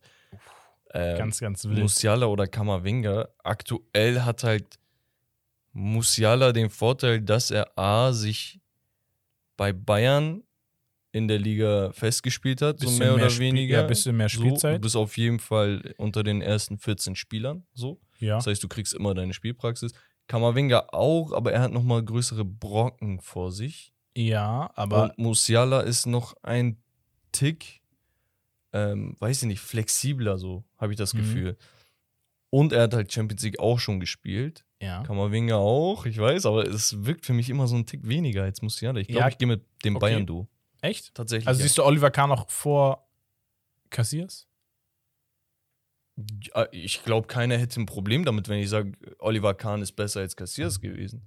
[0.94, 1.80] Ähm, ganz, ganz wild.
[1.80, 3.30] Musiala oder Kamavinga.
[3.44, 4.78] Aktuell hat halt
[5.74, 8.60] Musiala den Vorteil, dass er A, sich
[9.56, 10.44] bei Bayern
[11.14, 13.82] in der Liga festgespielt hat, so Bisschen mehr oder Spiel- weniger.
[13.82, 14.76] Ja, bisschen mehr So, Spielzeit.
[14.78, 18.00] du bist auf jeden Fall unter den ersten 14 Spielern, so.
[18.20, 18.36] ja.
[18.36, 19.92] Das heißt, du kriegst immer deine Spielpraxis.
[20.28, 23.94] Kamavinga auch, aber er hat nochmal größere Brocken vor sich.
[24.16, 26.78] ja, aber Und Musiala ist noch ein
[27.32, 27.82] Tick,
[28.74, 31.18] ähm, weiß ich nicht, flexibler, so habe ich das Mhm.
[31.20, 31.58] Gefühl.
[32.50, 34.66] Und er hat halt Champions League auch schon gespielt.
[34.82, 35.04] ja.
[35.04, 38.62] Kamavinga auch, ich weiß, aber es wirkt für mich immer so ein Tick weniger als
[38.62, 39.00] Musiala.
[39.00, 40.02] Ich glaube, Ja, ich gehe mit dem okay.
[40.08, 40.48] Bayern-Duo.
[40.82, 41.14] Echt?
[41.14, 41.48] Tatsächlich.
[41.48, 41.64] Also ja.
[41.68, 43.08] siehst du Oliver Kahn noch vor
[43.92, 44.48] Casillas?
[46.72, 50.36] Ich glaube, keiner hätte ein Problem damit, wenn ich sage, Oliver Kahn ist besser als
[50.36, 51.22] Casillas gewesen.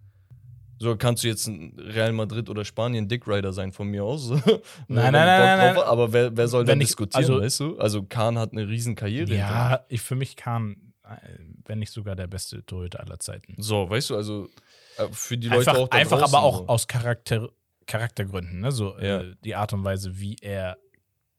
[0.78, 4.28] So kannst du jetzt ein Real Madrid oder Spanien Dick Rider sein von mir aus.
[4.28, 4.42] nein,
[4.88, 5.76] nein, nein, drauf nein.
[5.76, 7.78] hast, Aber wer, wer soll Wenn denn ich- diskutieren, also- weißt du?
[7.78, 9.34] Also Kahn hat eine riesen Karriere.
[9.34, 11.16] Ja, ich für mich Kahn, äh,
[11.64, 13.54] wenn nicht sogar der beste Torhüter aller Zeiten.
[13.58, 14.48] So, weißt du, also
[14.98, 16.66] äh, für die Leute Einfach, auch da einfach draußen, aber auch so.
[16.68, 17.48] aus Charakter,
[17.86, 18.72] Charaktergründen, ne?
[18.72, 19.20] So Ja.
[19.20, 20.76] äh, die Art und Weise, wie er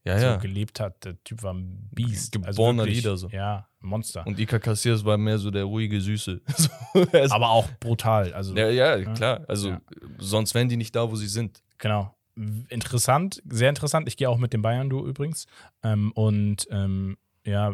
[0.06, 0.36] Ja, so ja.
[0.38, 1.04] gelebt hat.
[1.04, 2.32] Der Typ war ein Biest.
[2.32, 3.28] Geborener wirklich, Leader so.
[3.30, 4.26] Ja, Monster.
[4.26, 6.41] Und Iker Casillas war mehr so der ruhige Süße.
[7.12, 8.32] er aber auch brutal.
[8.34, 9.44] Also ja, ja, klar.
[9.48, 9.82] Also Ja.
[10.20, 11.63] sonst wären die nicht da, wo sie sind.
[11.80, 12.15] Genau.
[12.70, 14.08] Interessant, sehr interessant.
[14.08, 15.46] Ich gehe auch mit dem Bayern-Duo übrigens.
[15.84, 17.74] Ähm, und ähm, ja,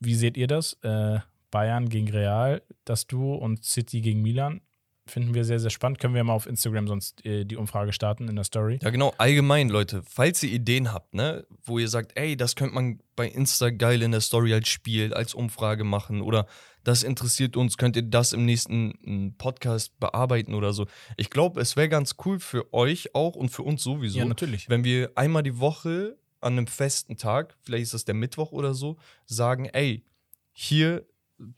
[0.00, 0.74] wie seht ihr das?
[0.82, 4.62] Äh, Bayern gegen Real, das Duo und City gegen Milan.
[5.06, 6.00] Finden wir sehr, sehr spannend.
[6.00, 8.80] Können wir mal auf Instagram sonst äh, die Umfrage starten in der Story.
[8.82, 9.14] Ja, genau.
[9.18, 13.28] Allgemein, Leute, falls ihr Ideen habt, ne, wo ihr sagt, ey, das könnte man bei
[13.28, 16.46] Insta geil in der Story als Spiel, als Umfrage machen oder
[16.82, 20.86] das interessiert uns, könnt ihr das im nächsten mm, Podcast bearbeiten oder so.
[21.16, 24.68] Ich glaube, es wäre ganz cool für euch auch und für uns sowieso, Ja, natürlich.
[24.68, 28.74] wenn wir einmal die Woche an einem festen Tag, vielleicht ist das der Mittwoch oder
[28.74, 30.04] so, sagen, ey,
[30.52, 31.04] hier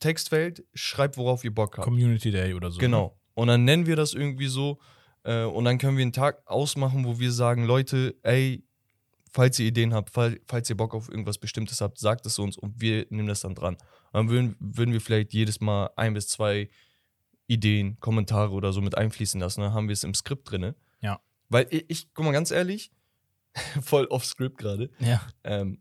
[0.00, 1.84] Textfeld, schreibt, worauf ihr Bock habt.
[1.84, 2.78] Community Day oder so.
[2.80, 3.17] Genau.
[3.38, 4.80] Und dann nennen wir das irgendwie so.
[5.22, 8.64] Äh, und dann können wir einen Tag ausmachen, wo wir sagen, Leute, ey,
[9.30, 12.58] falls ihr Ideen habt, fall, falls ihr Bock auf irgendwas Bestimmtes habt, sagt es uns
[12.58, 13.76] und wir nehmen das dann dran.
[14.12, 16.68] Dann würden, würden wir vielleicht jedes Mal ein bis zwei
[17.46, 19.60] Ideen, Kommentare oder so mit einfließen lassen.
[19.60, 20.74] Dann haben wir es im Skript drin.
[21.00, 21.20] Ja.
[21.48, 22.90] Weil ich, ich guck mal ganz ehrlich,
[23.82, 24.90] voll off Skript gerade.
[24.98, 25.22] Ja.
[25.44, 25.80] Ähm,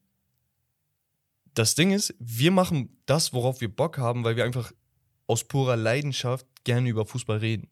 [1.56, 4.72] das Ding ist, wir machen das, worauf wir Bock haben, weil wir einfach
[5.28, 7.70] aus purer Leidenschaft gerne über Fußball reden.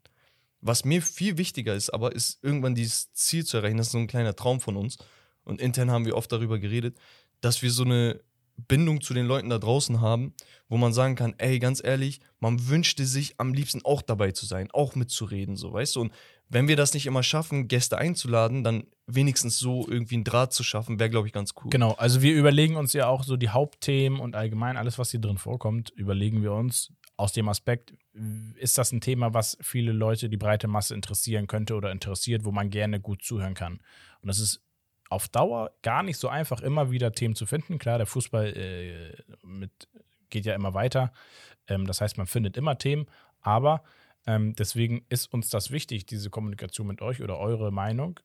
[0.62, 3.78] Was mir viel wichtiger ist, aber ist irgendwann dieses Ziel zu erreichen.
[3.78, 4.98] Das ist so ein kleiner Traum von uns.
[5.44, 6.98] Und intern haben wir oft darüber geredet,
[7.42, 8.20] dass wir so eine
[8.68, 10.34] Bindung zu den Leuten da draußen haben,
[10.70, 14.46] wo man sagen kann, ey, ganz ehrlich, man wünschte sich am liebsten auch dabei zu
[14.46, 16.02] sein, auch mitzureden, so, weißt du?
[16.02, 16.14] Und
[16.48, 20.64] wenn wir das nicht immer schaffen, Gäste einzuladen, dann wenigstens so irgendwie einen Draht zu
[20.64, 21.70] schaffen, wäre, glaube ich, ganz cool.
[21.70, 25.20] Genau, also wir überlegen uns ja auch so die Hauptthemen und allgemein alles, was hier
[25.20, 27.94] drin vorkommt, überlegen wir uns aus dem Aspekt,
[28.56, 32.52] ist das ein Thema, was viele Leute, die breite Masse interessieren könnte oder interessiert, wo
[32.52, 33.80] man gerne gut zuhören kann.
[34.22, 34.62] Und das ist
[35.10, 37.78] auf Dauer gar nicht so einfach, immer wieder Themen zu finden.
[37.78, 39.72] Klar, der Fußball äh, mit,
[40.30, 41.14] geht ja immer weiter.
[41.68, 43.06] Ähm, das heißt, man findet immer Themen,
[43.42, 43.84] aber
[44.26, 48.20] ähm, deswegen ist uns das wichtig, diese Kommunikation mit euch oder eure Meinung.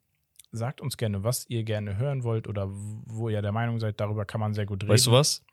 [0.53, 4.25] Sagt uns gerne, was ihr gerne hören wollt oder wo ihr der Meinung seid, darüber
[4.25, 4.93] kann man sehr gut reden.
[4.93, 5.45] Weißt du was?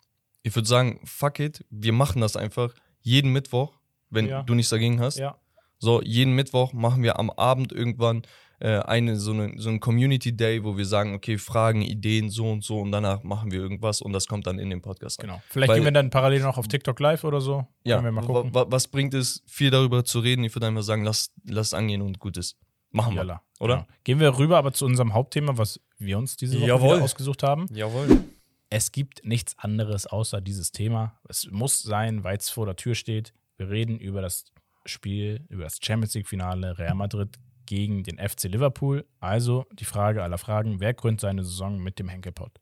[0.42, 3.74] Ich würde sagen, fuck it, wir machen das einfach jeden Mittwoch,
[4.10, 4.44] wenn Ja.
[4.44, 5.18] du nichts dagegen hast.
[5.18, 5.38] Ja,
[5.80, 8.24] So, jeden Mittwoch machen wir am Abend irgendwann
[8.60, 12.50] äh, eine, so, eine, so ein Community Day, wo wir sagen, okay, Fragen, Ideen, so
[12.50, 15.20] und so und danach machen wir irgendwas und das kommt dann in den Podcast.
[15.20, 15.40] Genau.
[15.48, 17.68] Vielleicht Weil- gehen wir dann parallel noch auf TikTok live oder so.
[17.84, 20.44] Ja, was bringt es, viel darüber zu reden?
[20.44, 22.58] Ich würde einfach sagen, lass, lass angehen und gut ist.
[22.90, 23.18] Machen wir.
[23.18, 23.42] Jalla.
[23.60, 23.76] oder?
[23.76, 23.88] Genau.
[24.06, 27.68] Gehen wir rüber aber zu unserem Hauptthema, was wir uns diese Woche ausgesucht haben.
[27.72, 28.22] Jawohl.
[28.70, 31.20] Es gibt nichts anderes außer dieses Thema.
[31.30, 33.34] Es muss sein, weil es vor der Tür steht.
[33.58, 34.46] Wir reden über das
[34.86, 39.06] Spiel, über das Champions League-Finale Real Madrid gegen den FC Liverpool.
[39.20, 42.60] Also die Frage aller Fragen: Wer krönt seine Saison mit dem Henkelpott?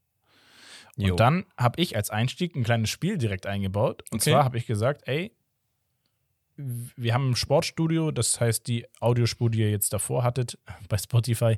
[0.98, 1.16] Und Jo.
[1.16, 4.04] dann habe ich als Einstieg ein kleines Spiel direkt eingebaut.
[4.12, 4.32] Und Okay.
[4.32, 5.36] zwar habe ich gesagt: Ey,
[6.58, 10.58] wir haben ein Sportstudio, das heißt die Audiospur, die ihr jetzt davor hattet
[10.90, 11.58] bei Spotify,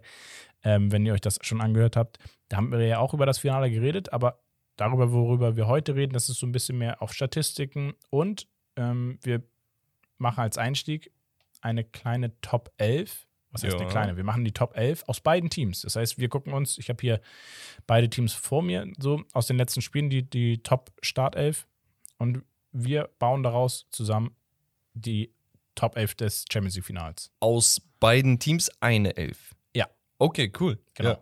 [0.67, 2.19] ähm, wenn ihr euch das schon angehört habt.
[2.49, 4.41] Da haben wir ja auch über das Finale geredet, aber
[4.75, 9.17] darüber, worüber wir heute reden, das ist so ein bisschen mehr auf Statistiken und ähm,
[9.23, 9.43] wir
[10.17, 11.13] machen als Einstieg
[11.61, 13.27] eine kleine Top 11.
[13.51, 13.79] Was heißt ja.
[13.79, 14.17] eine kleine?
[14.17, 15.81] Wir machen die Top 11 aus beiden Teams.
[15.81, 17.21] Das heißt, wir gucken uns, ich habe hier
[17.87, 21.65] beide Teams vor mir, so aus den letzten Spielen die, die Top Startelf
[22.17, 24.35] und wir bauen daraus zusammen
[24.93, 25.31] die
[25.75, 27.31] Top 11 des Champions League Finals.
[27.39, 29.55] Aus beiden Teams eine Elf.
[30.19, 30.77] Okay, cool.
[30.95, 31.09] Genau.
[31.11, 31.17] Ja.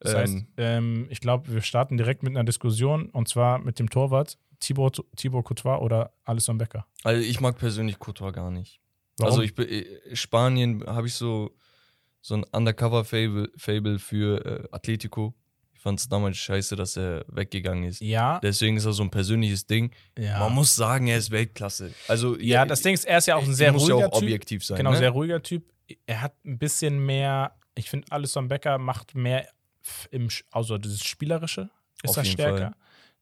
[0.00, 3.78] Das heißt, Ähm, ähm, ich glaube, wir starten direkt mit einer Diskussion und zwar mit
[3.78, 6.86] dem Torwart Thibaut, Thibaut Courtois oder Alisson Becker.
[7.04, 8.80] Also ich mag persönlich Courtois gar nicht.
[9.18, 9.32] Warum?
[9.32, 11.50] Also ich äh, Spanien habe ich so
[12.20, 15.34] so ein Undercover Fable, Fable für äh, Atletico.
[15.72, 18.00] Ich fand es damals scheiße, dass er weggegangen ist.
[18.00, 19.92] ja, Deswegen ist er so ein persönliches Ding.
[20.18, 20.40] ja.
[20.40, 21.92] Man muss sagen, er ist Weltklasse.
[22.08, 24.18] Also ja, das Ding ist, er ist ja auch ein sehr muss ja ruhiger auch
[24.18, 24.22] Typ.
[24.24, 24.76] objektiv sein.
[24.76, 24.96] Genau, ne?
[24.98, 25.64] sehr ruhiger Typ.
[26.06, 29.48] Er hat ein bisschen mehr, ich finde, Alisson Becker macht mehr
[30.10, 31.70] im, also das Spielerische
[32.02, 32.74] ist Auf jeden stärker, Fall.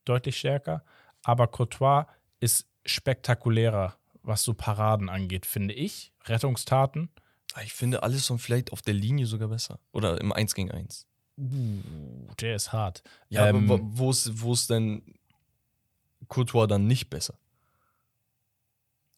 [0.05, 0.85] deutlich stärker.
[1.23, 2.07] Aber Courtois
[2.41, 6.13] ist spektakulärer, was so Paraden angeht, finde ich.
[6.25, 7.11] Rettungstaten.
[7.55, 9.79] Ah, Ich finde Alisson vielleicht auf der Linie sogar besser.
[9.93, 11.07] Oder im 1 gegen 1.
[11.39, 11.83] Uh,
[12.41, 13.03] der ist hart.
[13.29, 15.03] Ja, Ähm, aber wo- wo ist, wo ist denn
[16.29, 17.39] Courtois dann nicht besser?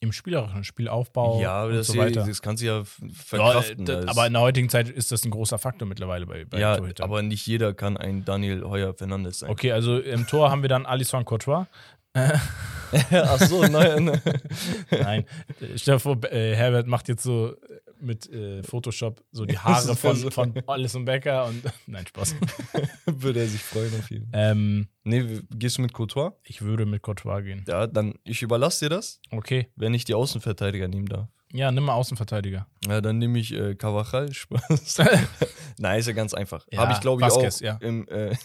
[0.01, 2.25] Im spielerischen Spielaufbau ja, und das, so weiter.
[2.25, 3.85] das kannst du ja Ja, verkraften.
[3.85, 6.77] Das- aber in der heutigen Zeit ist das ein großer Faktor mittlerweile bei, bei ja,
[6.77, 7.05] Torhütern.
[7.05, 9.51] aber nicht jeder kann ein Daniel Heuer Fernandes sein.
[9.51, 11.67] Okay, also im Tor haben wir dann Alisson Courtois.
[12.15, 14.21] Ach so, nein.
[14.91, 15.25] Nein,
[15.61, 17.57] äh, stell dir vor, äh, Herbert macht jetzt so äh,
[18.01, 22.35] mit äh, Photoshop so die Haare von, von Alisson Becker und nein, Spaß.
[23.07, 24.51] Würde er sich freuen auf jeden Fall.
[24.53, 26.33] ähm, Nee, gehst du mit Courtois?
[26.45, 27.65] ich würde mit Courtois gehen.
[27.67, 31.29] Ja, dann ich überlasse dir das, Okay, wenn ich die Außenverteidiger nehmen darf.
[31.53, 32.67] ja, nimm mal Außenverteidiger.
[32.87, 34.33] Ja, dann nehme ich äh, Carvajal.
[34.33, 34.99] Spaß.
[35.79, 36.67] Nein, ist ja ganz einfach.
[36.71, 37.79] Ja, Habe ich, glaube ich, auch ja.
[37.81, 38.37] im, äh,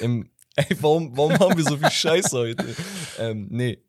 [0.00, 2.64] im Ey, warum, warum haben wir so viel Scheiß heute?
[3.18, 3.82] Ähm, nee,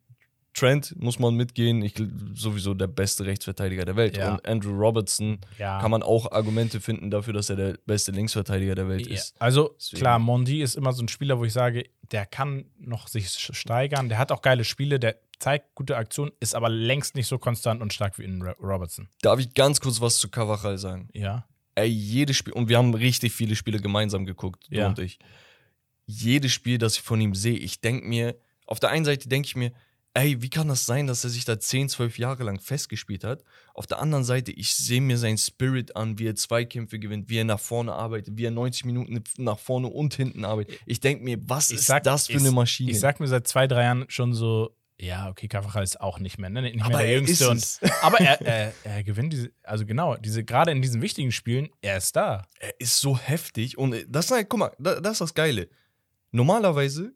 [0.56, 1.82] Trent muss man mitgehen.
[1.82, 1.94] Ich
[2.34, 4.16] sowieso der beste Rechtsverteidiger der Welt.
[4.16, 4.32] Ja.
[4.32, 5.80] Und Andrew Robertson Ja.
[5.80, 9.34] kann man auch Argumente finden dafür, dass er der beste Linksverteidiger der Welt Ja, ist.
[9.40, 10.00] Also Deswegen.
[10.00, 14.08] klar, Mondi ist immer so ein Spieler, wo ich sage, der kann noch sich steigern.
[14.08, 17.82] Der hat auch geile Spiele, der zeigt gute Aktionen, ist aber längst nicht so konstant
[17.82, 19.08] und stark wie in Ro- Robertson.
[19.20, 21.10] Darf ich ganz kurz was zu Carvajal sagen?
[21.12, 21.46] Ja.
[21.74, 24.86] Ey, jedes Spiel, und wir haben richtig viele Spiele gemeinsam geguckt, du Ja.
[24.86, 25.18] und ich.
[26.06, 29.46] Jedes Spiel, das ich von ihm sehe, ich denke mir, auf der einen Seite denke
[29.46, 29.72] ich mir,
[30.16, 33.44] ey, wie kann das sein, dass er sich da 10, 12 Jahre lang festgespielt hat?
[33.74, 37.38] Auf der anderen Seite, ich sehe mir seinen Spirit an, wie er Zweikämpfe gewinnt, wie
[37.38, 40.78] er nach vorne arbeitet, wie er 90 Minuten nach vorne und hinten arbeitet.
[40.86, 42.90] Ich denke mir, was Ich ist sag- das für ich- eine Maschine?
[42.90, 46.38] Ich sag mir seit zwei, drei Jahren schon so, ja, okay, Carvajal ist auch nicht
[46.38, 46.62] mehr, ne?
[46.62, 47.50] nicht mehr Aber der er Jüngste.
[47.50, 51.68] Und, aber er, er, er gewinnt diese, also genau, diese, gerade in diesen wichtigen Spielen,
[51.82, 52.46] er ist da.
[52.60, 55.68] er ist so heftig und äh, das, guck mal, da- das ist das Geile.
[56.32, 57.12] Normalerweise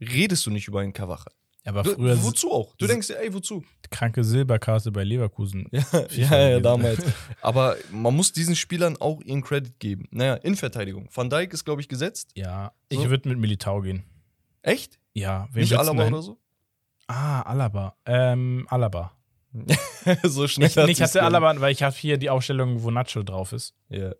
[0.00, 1.32] redest du nicht über einen Carvajal.
[1.64, 2.74] Aber Du, früher wozu auch?
[2.76, 3.62] Du denkst dir, ey, wozu?
[3.90, 5.68] kranke Silberkarte bei Leverkusen.
[6.10, 7.00] Ja, ja, ja, damals.
[7.42, 10.08] Aber man muss diesen Spielern auch ihren Credit geben.
[10.10, 11.08] Naja, in Verteidigung.
[11.14, 12.30] Van Dijk ist, glaube ich, gesetzt.
[12.34, 13.10] Ja, ich So.
[13.10, 14.02] würde mit Militao gehen.
[14.62, 14.98] Echt?
[15.14, 16.38] Ja, wen Nicht du Alaba oder so?
[17.06, 17.94] Ah, Alaba.
[18.06, 19.12] Ähm, Alaba.
[20.22, 20.68] so schnell.
[20.68, 21.22] Ich, ich hatte.
[21.22, 23.74] Alaba, weil ich habe hier die Aufstellung, wo Nacho drauf ist.
[23.90, 24.12] Ja.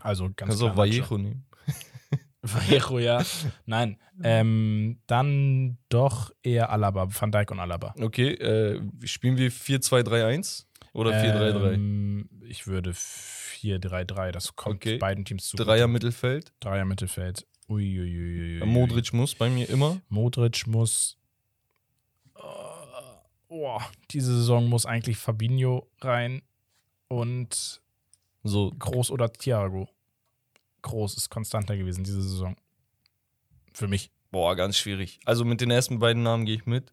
[0.00, 0.98] Also ganz Kannst du auch klar Nacho.
[1.10, 1.46] Vallejo nehmen.
[2.44, 3.24] Vallejo, ja.
[3.66, 3.98] Nein.
[4.22, 7.94] Ähm, dann doch eher Alaba, Van Dijk und Alaba.
[8.00, 11.74] Okay, äh, spielen wir 4-2-3-1 oder 4-3-3?
[11.74, 14.98] Ähm, ich würde 4-3-3, das kommt Okay.
[14.98, 15.56] beiden Teams zu.
[15.56, 16.52] Dreier Mittelfeld.
[16.60, 17.46] Dreier Mittelfeld.
[17.68, 18.64] Uiuiuiui.
[18.66, 20.00] Modric muss bei mir immer.
[20.08, 21.16] Modric muss.
[22.36, 22.40] Äh,
[23.48, 23.78] Oh,
[24.10, 26.42] diese Saison muss eigentlich Fabinho rein
[27.08, 27.80] und
[28.42, 29.88] So, Groß oder Thiago.
[30.84, 32.56] Groß ist konstanter gewesen diese Saison.
[33.72, 34.10] Für mich.
[34.30, 35.18] boah, ganz schwierig.
[35.24, 36.92] Also mit den ersten beiden Namen gehe ich mit.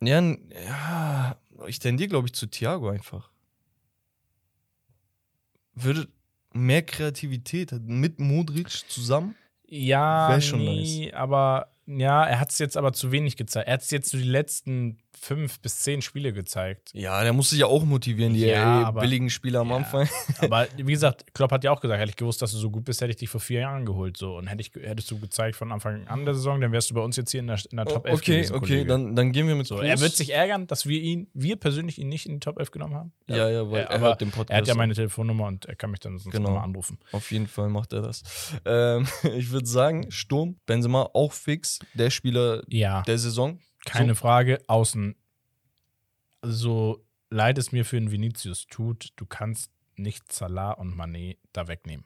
[0.00, 1.36] Ja, ja,
[1.66, 3.30] ich tendiere, glaube ich, zu Thiago einfach.
[5.74, 6.08] Würde
[6.52, 9.34] mehr Kreativität mit Modric zusammen.
[9.66, 13.66] Ja, schon nee, aber ja, er hat es jetzt aber zu wenig gezeigt.
[13.66, 16.90] Er hat es jetzt so die letzten fünf bis zehn Spiele gezeigt.
[16.94, 19.76] Ja, der muss sich ja auch motivieren, die Ja, aber- billigen Spieler am Ja.
[19.76, 20.08] Anfang.
[20.40, 22.84] Aber wie gesagt, Klopp hat ja auch gesagt, hätte ich gewusst, dass du so gut
[22.84, 24.16] bist, hätte ich dich vor vier Jahren geholt.
[24.16, 24.36] So.
[24.38, 27.02] Und hätte ich, hättest du gezeigt von Anfang an der Saison, dann wärst du bei
[27.02, 29.32] uns jetzt hier in der, in der Top 11 Oh, okay, gewesen, okay, dann, dann
[29.32, 32.24] gehen wir mit so, er wird sich ärgern, dass wir ihn, wir persönlich ihn nicht
[32.26, 33.12] in die Top 11 genommen haben.
[33.28, 34.50] Ja, ja, weil Ja, er aber hört den Podcast.
[34.50, 36.48] Er hat ja meine Telefonnummer und er kann mich dann sonst Genau.
[36.48, 36.98] nochmal anrufen.
[37.12, 38.22] Auf jeden Fall macht er das.
[38.64, 39.06] Ähm,
[39.36, 43.58] ich würde sagen, Sturm, Benzema auch fix, der Spieler Ja, der Saison.
[43.84, 44.20] Keine so.
[44.20, 44.60] Frage.
[44.66, 45.14] Außen,
[46.42, 51.68] so leid es mir für den Vinicius tut, du kannst nicht Salah und Mané da
[51.68, 52.04] wegnehmen.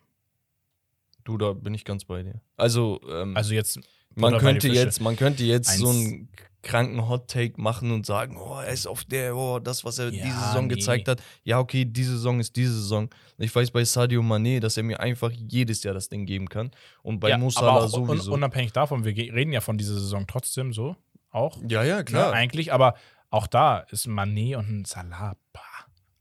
[1.24, 2.40] Du, da bin ich ganz bei dir.
[2.56, 3.78] Also, ähm, Also jetzt
[4.16, 6.28] man könnte jetzt, man könnte jetzt Eins- so einen
[6.62, 10.10] kranken Hot Take machen und sagen, oh, er ist auf der, oh, das, was er
[10.10, 10.74] Ja, diese Saison nee.
[10.74, 11.22] gezeigt hat.
[11.42, 13.10] Ja, okay, diese Saison ist diese Saison.
[13.38, 16.70] Ich weiß bei Sadio Mané, dass er mir einfach jedes Jahr das Ding geben kann.
[17.02, 18.32] Und bei ja, Mo Salah auch un sowieso.
[18.32, 20.96] unabhängig davon, wir reden ja von dieser Saison trotzdem so,
[21.34, 21.58] auch.
[21.68, 22.28] ja, ja, Klar.
[22.28, 22.32] klar.
[22.32, 22.94] eigentlich, aber
[23.30, 25.36] auch da ist Mané und ein Salah.
[25.52, 25.60] Bah.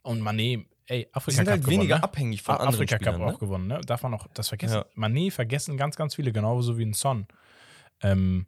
[0.01, 2.03] Und Mané, ey, Afrika sind Cup halt gewonnen, weniger ne?
[2.03, 3.21] abhängig von anderen Afrika Cup Spielern.
[3.29, 3.37] auch Ne?
[3.37, 3.81] gewonnen, ne?
[3.85, 4.75] Darf man auch das vergessen.
[4.77, 4.85] Ja.
[4.95, 7.27] Mané vergessen ganz, ganz viele, genauso wie ein Son.
[8.01, 8.47] Ähm,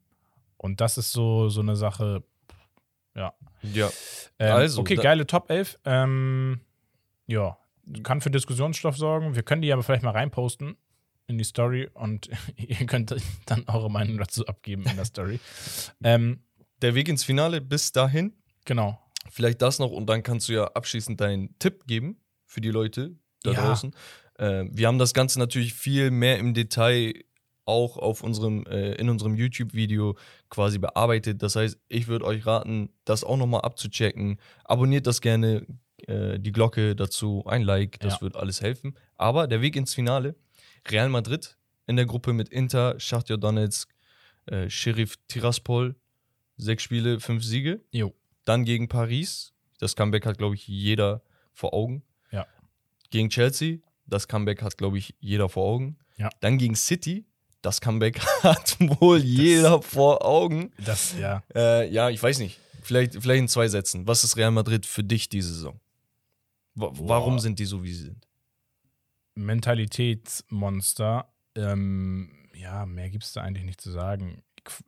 [0.58, 2.24] und das ist so, so eine Sache.
[3.14, 3.34] Ja.
[4.40, 5.80] Ähm, Also, okay, geile Top 11.
[5.86, 6.60] Ähm,
[7.28, 7.58] ja,
[8.04, 9.36] kann für Diskussionsstoff sorgen.
[9.36, 10.76] Wir können die aber vielleicht mal reinposten
[11.28, 15.40] in die Story und ihr könnt dann eure Meinung dazu abgeben in der Story.
[16.04, 16.42] ähm,
[16.86, 18.32] Der Weg ins Finale bis dahin.
[18.64, 19.02] genau.
[19.32, 23.16] Vielleicht das noch und dann kannst du ja abschließend deinen Tipp geben für die Leute
[23.42, 23.62] da Ja.
[23.66, 23.92] draußen.
[24.38, 27.12] Äh, wir haben das Ganze natürlich viel mehr im Detail
[27.66, 30.16] auch auf unserem, äh, in unserem YouTube-Video
[30.52, 31.42] quasi bearbeitet.
[31.42, 34.40] Das heißt, ich würde euch raten, das auch nochmal abzuchecken.
[34.64, 35.66] Abonniert das gerne,
[36.06, 38.22] äh, die Glocke dazu, ein Like, das Ja.
[38.22, 38.96] wird alles helfen.
[39.16, 40.36] Aber der Weg ins Finale,
[40.88, 43.90] Real Madrid in der Gruppe mit Inter, Shakhtar Donetsk,
[44.46, 45.96] äh, Sheriff Tiraspol,
[46.58, 47.82] sechs Spiele, fünf Siege.
[47.92, 48.14] Jo.
[48.46, 49.54] Dann gegen Paris.
[49.80, 51.22] Das Comeback hat, glaube ich, jeder
[51.54, 52.04] vor Augen.
[52.32, 52.46] Ja.
[53.10, 53.80] Gegen Chelsea.
[54.08, 55.98] Das Comeback hat, glaube ich, jeder vor Augen.
[56.18, 56.30] Ja.
[56.40, 57.26] Dann gegen City.
[57.62, 60.72] Das Comeback hat wohl jeder vor Augen.
[60.78, 61.44] Das, ja.
[61.56, 62.60] Äh, ja, ich weiß nicht.
[62.84, 64.08] Vielleicht, vielleicht in zwei Sätzen.
[64.08, 65.80] Was ist Real Madrid für dich diese Saison?
[66.76, 67.08] Wa- Boah.
[67.10, 68.28] Warum sind die so, wie sie sind?
[69.34, 71.28] Mentalitätsmonster.
[71.56, 74.44] Ähm, ja, mehr gibt es da eigentlich nicht zu sagen.
[74.64, 74.84] Qu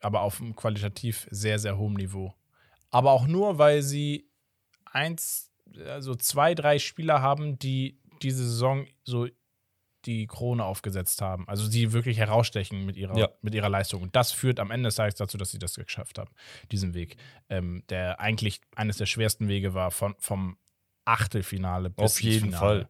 [0.00, 2.34] aber auf einem qualitativ sehr, sehr hohem Niveau.
[2.90, 4.28] Aber auch nur, weil sie
[4.84, 5.50] eins,
[5.86, 9.28] also zwei, drei Spieler haben, die diese Saison so
[10.06, 11.46] die Krone aufgesetzt haben.
[11.46, 13.28] Also die wirklich herausstechen mit ihrer, Ja.
[13.42, 14.02] mit ihrer Leistung.
[14.02, 16.30] Und das führt am Ende des Tages dazu, dass sie das geschafft haben,
[16.72, 17.16] diesen Weg.
[17.50, 20.56] Ähm, der eigentlich eines der schwersten Wege war, von, vom
[21.10, 22.58] Achtelfinale bis Auf jeden Finale.
[22.58, 22.88] Fall.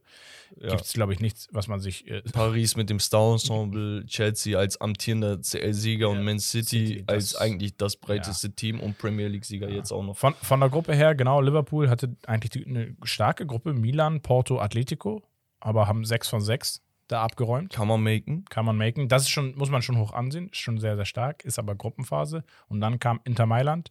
[0.60, 0.70] Ja.
[0.70, 2.08] Gibt es, glaube ich, nichts, was man sich.
[2.08, 7.36] Äh, Paris mit dem Star-Ensemble, Chelsea als amtierender CL-Sieger Ja, und Man City, City, als
[7.36, 9.76] eigentlich das breiteste Team und Premier League-Sieger Ja.
[9.76, 10.16] jetzt auch noch.
[10.16, 13.72] von, von der Gruppe her, genau, Liverpool hatte eigentlich die, eine starke Gruppe.
[13.74, 15.22] Milan, Porto, Atletico,
[15.60, 17.72] aber haben 6 von 6 da abgeräumt.
[17.72, 18.44] Kann man maken.
[18.50, 19.08] Kann man machen.
[19.08, 21.76] Das ist schon, muss man schon hoch ansehen, ist schon sehr, sehr stark, ist aber
[21.76, 22.42] Gruppenphase.
[22.68, 23.90] Und dann kam Inter Mailand.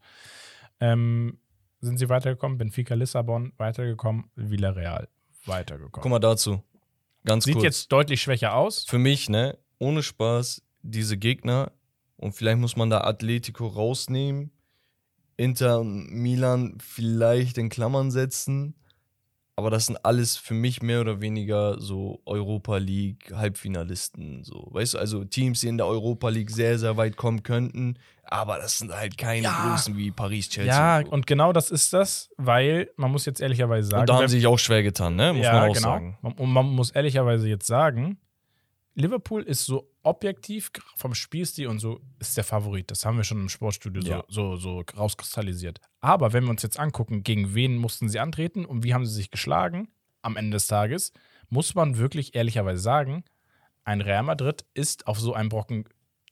[0.82, 1.38] Ähm,
[1.82, 2.58] sind sie weitergekommen?
[2.58, 5.08] Benfica Lissabon weitergekommen, Villarreal
[5.46, 6.02] weitergekommen.
[6.04, 6.64] Guck mal dazu.
[7.26, 7.64] Ganz Sieht kurz.
[7.64, 8.86] jetzt deutlich schwächer aus.
[8.86, 11.72] Für mich, ne, ohne Spaß, diese Gegner
[12.18, 14.52] und vielleicht muss man da Atletico rausnehmen,
[15.38, 18.76] Inter Milan vielleicht in Klammern setzen,
[19.60, 24.94] aber das sind alles für mich mehr oder weniger so Europa League Halbfinalisten, so, weißt
[24.94, 28.78] du, also Teams, die in der Europa League sehr, sehr weit kommen könnten, aber das
[28.80, 29.68] sind halt keine Ja.
[29.70, 30.74] Größen wie Paris, Chelsea.
[30.74, 34.16] Ja, und, und genau das ist das, weil man muss jetzt ehrlicherweise sagen, und da
[34.16, 36.18] haben sie sich auch schwer getan, ne, muss man auch sagen.
[36.22, 38.18] Man- Und man muss ehrlicherweise jetzt sagen,
[38.96, 42.92] Liverpool ist so objektiv vom Spielstil und so ist der Favorit.
[42.92, 44.24] Das haben wir schon im Sportstudio Ja.
[44.28, 45.80] so, so, so rauskristallisiert.
[46.02, 49.14] Aber wenn wir uns jetzt angucken, gegen wen mussten sie antreten und wie haben sie
[49.14, 49.90] sich geschlagen
[50.22, 51.14] am Ende des Tages,
[51.50, 53.24] muss man wirklich ehrlicherweise sagen,
[53.84, 55.86] ein Real Madrid ist auf so einem Brocken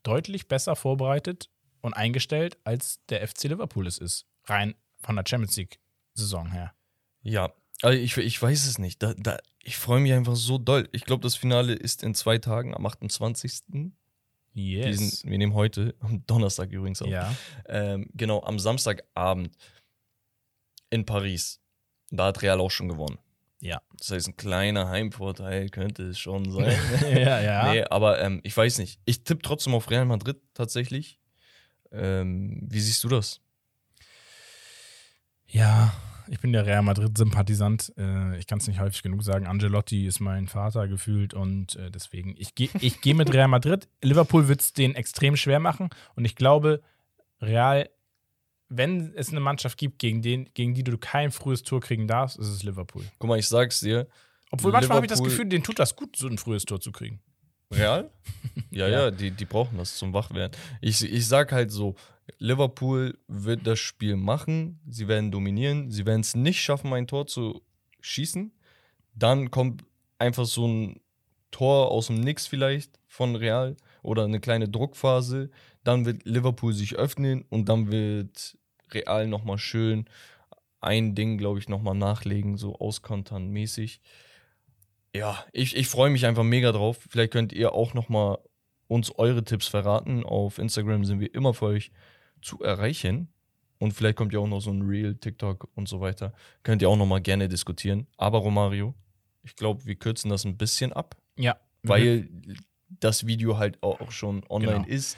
[0.04, 1.50] deutlich besser vorbereitet
[1.82, 4.26] und eingestellt, als der FC Liverpool es ist.
[4.46, 6.74] Rein von der Champions League-Saison her.
[7.22, 9.02] Ja, also ich, ich weiß es nicht.
[9.04, 10.90] Da, da, ich freue mich einfach so doll.
[10.92, 13.52] Ich glaube, das Finale ist in zwei Tagen, am 28.
[14.54, 14.98] Yes.
[14.98, 17.10] Diesen, wir nehmen heute, am Donnerstag übrigens auf.
[17.10, 17.36] ja.
[17.68, 19.56] Ähm, genau, am Samstagabend
[20.90, 21.60] in Paris.
[22.10, 23.20] Da hat Real auch schon gewonnen.
[23.60, 23.82] Ja.
[23.98, 26.76] Das heißt, ein kleiner Heimvorteil könnte es schon sein.
[27.04, 27.72] ja, ja.
[27.74, 29.00] Nee, aber ähm, ich weiß nicht.
[29.06, 31.20] Ich tippe trotzdem auf Real Madrid tatsächlich.
[31.92, 33.42] Ähm, wie siehst du das?
[35.48, 35.94] Ja,
[36.30, 37.94] ich bin der Real Madrid-Sympathisant.
[37.98, 39.48] Äh, ich kann es nicht häufig genug sagen.
[39.48, 43.88] Angelotti ist mein Vater gefühlt und äh, deswegen, ich gehe ich geh mit Real Madrid.
[44.02, 46.82] Liverpool wird es denen extrem schwer machen und ich glaube,
[47.42, 47.90] Real,
[48.70, 52.38] wenn es eine Mannschaft gibt, gegen, den, gegen die du kein frühes Tor kriegen darfst,
[52.38, 53.04] ist es Liverpool.
[53.20, 54.08] Guck mal, ich sag's dir.
[54.52, 56.92] Obwohl manchmal habe ich das Gefühl, denen tut das gut, so ein frühes Tor zu
[56.92, 57.22] kriegen.
[57.72, 58.10] Real?
[58.72, 59.06] Ja, Ja.
[59.06, 60.60] ja, die, die brauchen das zum Wachwerden.
[60.82, 61.96] Ich, ich sag halt so,
[62.40, 67.28] Liverpool wird das Spiel machen, sie werden dominieren, sie werden es nicht schaffen, ein Tor
[67.28, 67.62] zu
[68.02, 68.52] schießen.
[69.16, 69.84] Dann kommt
[70.20, 71.00] einfach so ein
[71.52, 75.50] Tor aus dem Nix vielleicht von Real oder eine kleine Druckphase.
[75.84, 78.58] Dann wird Liverpool sich öffnen und dann wird
[78.92, 80.06] Real nochmal schön
[80.82, 84.02] ein Ding, glaube ich, nochmal nachlegen, so auskontern mäßig.
[85.18, 87.00] Ja, ich, ich freue mich einfach mega drauf.
[87.10, 88.38] Vielleicht könnt ihr auch nochmal
[88.88, 90.24] uns eure Tipps verraten.
[90.24, 91.92] Auf Instagram sind wir immer für euch
[92.42, 93.28] zu erreichen.
[93.80, 96.34] Und vielleicht kommt ja auch noch so ein Reel, TikTok und so weiter.
[96.64, 98.08] Könnt ihr auch nochmal gerne diskutieren.
[98.18, 98.96] Aber Romario,
[99.44, 101.58] ich glaube, wir kürzen das ein bisschen ab, Ja.
[101.84, 102.28] weil
[102.90, 104.88] das Video halt auch schon online Genau.
[104.88, 105.18] ist.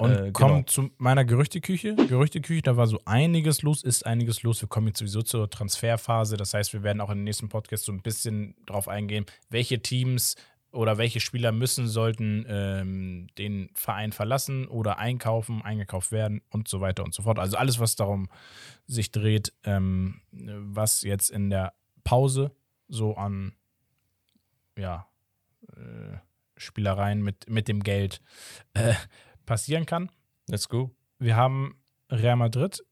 [0.00, 0.66] Und Äh, kommen genau.
[0.66, 1.94] zu meiner Gerüchteküche.
[1.94, 4.60] Gerüchteküche, da war so einiges los, ist einiges los.
[4.62, 6.36] Wir kommen jetzt sowieso zur Transferphase.
[6.36, 9.80] Das heißt, wir werden auch in den nächsten Podcast so ein bisschen drauf eingehen, welche
[9.82, 10.36] Teams
[10.72, 16.80] oder welche Spieler müssen, sollten ähm, den Verein verlassen oder einkaufen, eingekauft werden und so
[16.80, 17.38] weiter und so fort.
[17.38, 18.28] Also alles, was darum
[18.86, 21.74] sich dreht, ähm, was jetzt in der
[22.04, 22.52] Pause
[22.88, 23.52] so an
[24.78, 25.08] ja,
[25.76, 26.18] äh,
[26.56, 28.22] Spielereien mit, mit dem Geld
[28.74, 28.94] äh,
[29.50, 30.12] passieren kann.
[30.46, 30.94] Let's go.
[31.18, 31.74] Wir haben
[32.08, 32.84] Real Madrid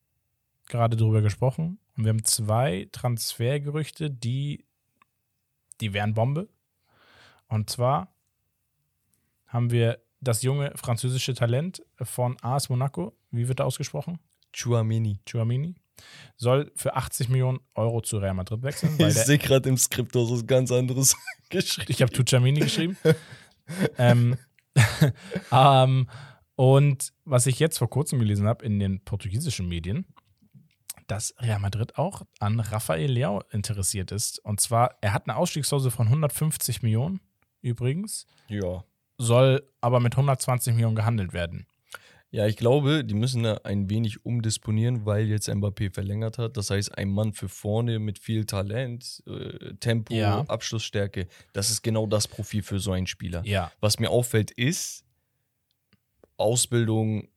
[0.66, 4.64] gerade darüber gesprochen und wir haben zwei Transfergerüchte, die,
[5.80, 6.48] die wären Bombe.
[7.46, 8.12] Und zwar
[9.46, 14.18] haben wir das junge französische Talent von AS Monaco, wie wird er ausgesprochen?
[14.52, 15.20] Chuamini.
[15.30, 15.76] Chouamini.
[16.34, 18.96] Soll für 80 Millionen Euro zu Real Madrid wechseln.
[18.98, 21.16] Ich sehe gerade im Skript aus was ganz anderes
[21.50, 21.92] geschrieben.
[21.92, 22.98] ich habe Tucciamini geschrieben.
[23.96, 24.36] ähm,
[25.52, 26.08] ähm,
[26.58, 30.06] und was ich jetzt vor kurzem gelesen habe in den portugiesischen Medien,
[31.06, 34.40] dass Real Madrid auch an Rafael Leao interessiert ist.
[34.44, 37.20] Und zwar, er hat eine Ausstiegsklausel von 150 Millionen
[37.62, 38.82] übrigens, Ja.
[39.18, 41.66] soll aber mit 120 Millionen gehandelt werden.
[42.32, 46.56] Ja, ich glaube, die müssen da ein wenig umdisponieren, weil jetzt Mbappé verlängert hat.
[46.56, 50.40] Das heißt, ein Mann für vorne mit viel Talent, äh, Tempo, Ja.
[50.48, 53.42] Abschlussstärke, das ist genau das Profil für so einen Spieler.
[53.46, 53.70] Ja.
[53.80, 55.04] Was mir auffällt, ist
[56.38, 57.28] Ausbildung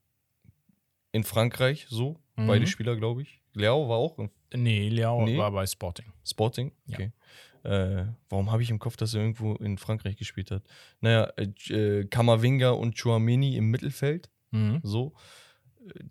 [1.12, 2.18] in Frankreich, so.
[2.38, 2.48] Mhm.
[2.48, 3.42] Beide Spieler, glaube ich.
[3.54, 4.18] Leao war auch
[4.54, 5.38] Nee, Leao Nee.
[5.38, 6.06] war bei Sporting.
[6.24, 6.72] Sporting.
[6.86, 6.96] Ja.
[6.98, 7.12] Okay.
[7.64, 10.64] Äh, warum habe ich im Kopf, dass er irgendwo in Frankreich gespielt hat?
[11.00, 14.30] Naja, äh, äh, Kamavinga und Chouamini im Mittelfeld.
[14.52, 14.80] Mhm.
[14.84, 15.14] So.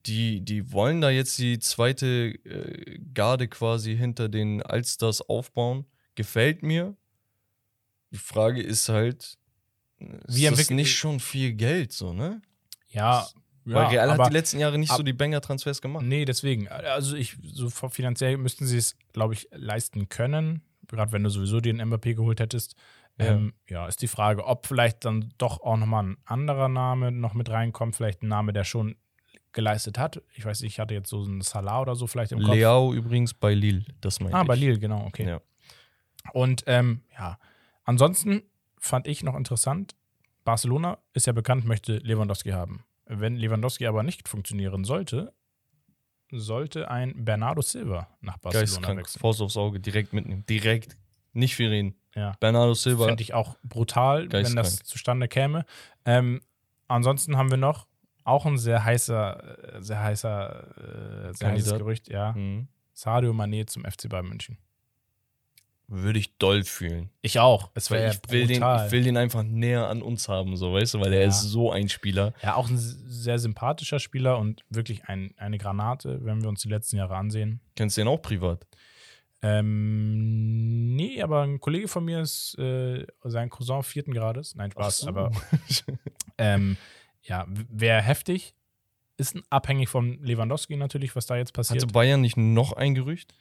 [0.07, 5.86] Die, die wollen da jetzt die zweite äh, Garde quasi hinter den Allstars aufbauen.
[6.14, 6.97] Gefällt mir.
[8.12, 9.38] Die Frage ist halt,
[10.26, 12.43] ist das nicht schon viel Geld so, ne?
[12.91, 13.26] Ja,
[13.64, 16.05] Weil ja, Real aber- hat die letzten Jahre nicht so ab- die Banger-Transfers gemacht.
[16.05, 16.68] Nee, deswegen.
[16.68, 20.62] Also ich, so finanziell müssten sie es, glaube ich, leisten können.
[20.88, 22.74] Gerade wenn du sowieso den Mbappé geholt hättest.
[23.18, 23.26] Ja.
[23.26, 27.34] Ähm, ja, ist die Frage, ob vielleicht dann doch auch nochmal ein anderer Name noch
[27.34, 27.95] mit reinkommt.
[27.95, 28.97] Vielleicht ein Name, der schon
[29.53, 30.22] geleistet hat.
[30.34, 32.55] Ich weiß nicht, ich hatte jetzt so einen Salah oder so vielleicht im Kopf.
[32.55, 34.49] Leao übrigens bei Lille, das meine Ah, ich.
[34.49, 35.26] bei Lille, genau, okay.
[35.28, 35.41] Ja.
[36.32, 37.38] Und ähm, ja,
[37.84, 38.43] ansonsten
[38.78, 39.97] fand ich noch interessant,
[40.45, 42.84] Barcelona ist ja bekannt, möchte Lewandowski haben.
[43.07, 45.32] Wenn Lewandowski aber nicht funktionieren sollte,
[46.30, 49.20] sollte ein Bernardo Silva nach Barcelona Geisteskrank, wechseln.
[49.20, 50.45] Faust aufs Auge, direkt mitnehmen.
[50.49, 50.97] Direkt.
[51.32, 51.95] Nicht viel reden.
[52.14, 52.34] Ja.
[52.41, 53.07] Bernardo Silva.
[53.07, 55.64] Fände ich auch brutal, wenn das zustande käme.
[56.05, 56.41] Ähm,
[56.88, 57.86] ansonsten haben wir noch
[58.24, 61.78] auch ein sehr heißer, äh, sehr heißer, äh, sehr heißes.
[61.78, 62.32] Gerücht, ja.
[62.32, 62.68] Mhm.
[62.93, 64.59] Sadio Mané zum FC Bayern München.
[65.93, 67.11] Würde ich doll fühlen.
[67.20, 67.70] Ich auch.
[67.74, 70.95] Es wäre ich will, den, ich will den einfach näher an uns haben, so weißt
[70.95, 71.28] du, weil er Ja.
[71.28, 72.32] ist so ein Spieler.
[72.45, 76.68] Ja, auch ein sehr sympathischer Spieler und wirklich ein, eine Granate, wenn wir uns die
[76.68, 77.61] letzten Jahre ansehen.
[77.74, 78.64] Kennst du den auch privat?
[79.43, 84.55] Ähm, nee, aber ein Kollege von mir ist äh, sein Cousin vierten Grades.
[84.55, 85.09] Nein, Spaß, so.
[85.09, 85.32] aber
[86.38, 86.76] ähm,
[87.22, 88.55] ja, wäre heftig.
[89.16, 91.82] Ist abhängig von Lewandowski natürlich, was da jetzt passiert.
[91.82, 93.34] Hatte Bayern nicht noch ein Gerücht?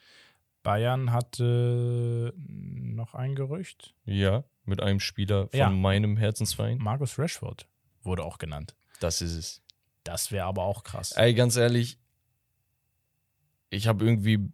[0.63, 3.93] Bayern hatte noch ein Gerücht.
[4.05, 5.69] Ja, mit einem Spieler von Ja.
[5.69, 6.77] meinem Herzensverein.
[6.79, 7.67] Marcus Rashford
[8.03, 8.75] wurde auch genannt.
[8.99, 9.61] Das ist es.
[10.03, 11.11] Das wäre aber auch krass.
[11.13, 11.97] Ey, ganz ehrlich,
[13.69, 14.49] ich habe irgendwie,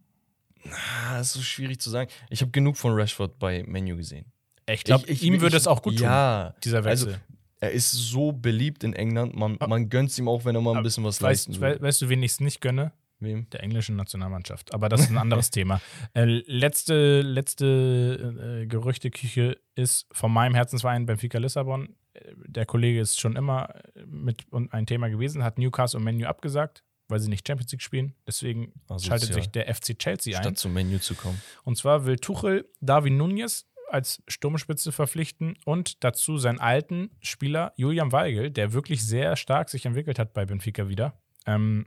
[1.14, 2.10] das ist so schwierig zu sagen.
[2.30, 4.32] Ich habe genug von Rashford bei Menu gesehen.
[4.68, 7.22] Ich glaube, ihm würde ich- es auch gut tun, Ja, dieser also Wechsel.
[7.60, 9.36] er ist so beliebt in England.
[9.36, 11.82] Man, man gönnt ihm auch, wenn er mal ein bisschen was weißt, leisten will.
[11.82, 12.91] weißt du, wen ich es nicht gönne?
[13.26, 13.49] Wem?
[13.49, 14.73] Der englischen Nationalmannschaft.
[14.73, 15.82] Aber das ist ein anderes Thema.
[16.13, 21.95] Äh, letzte letzte äh, Gerüchteküche ist von meinem Herzensverein Benfica Lissabon.
[22.13, 23.69] Äh, Der Kollege ist schon immer
[24.05, 27.82] mit und ein Thema gewesen, hat Newcastle und Menu abgesagt, weil sie nicht Champions League
[27.82, 28.15] spielen.
[28.28, 29.19] Deswegen Asozial.
[29.19, 30.43] schaltet sich der FC Chelsea ein.
[30.43, 31.41] Statt zum Menü zu kommen.
[31.63, 38.11] Und zwar will Tuchel Darwin Nunez als Sturmspitze verpflichten und dazu seinen alten Spieler Julian
[38.11, 41.86] Weigel, der wirklich sehr stark sich entwickelt hat bei Benfica wieder, ähm,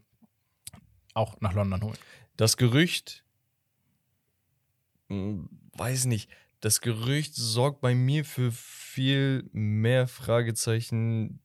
[1.14, 1.98] auch nach London holen.
[2.36, 3.24] Das Gerücht,
[5.08, 6.30] hm, weiß nicht,
[6.60, 11.40] das Gerücht sorgt bei mir für viel mehr Fragezeichen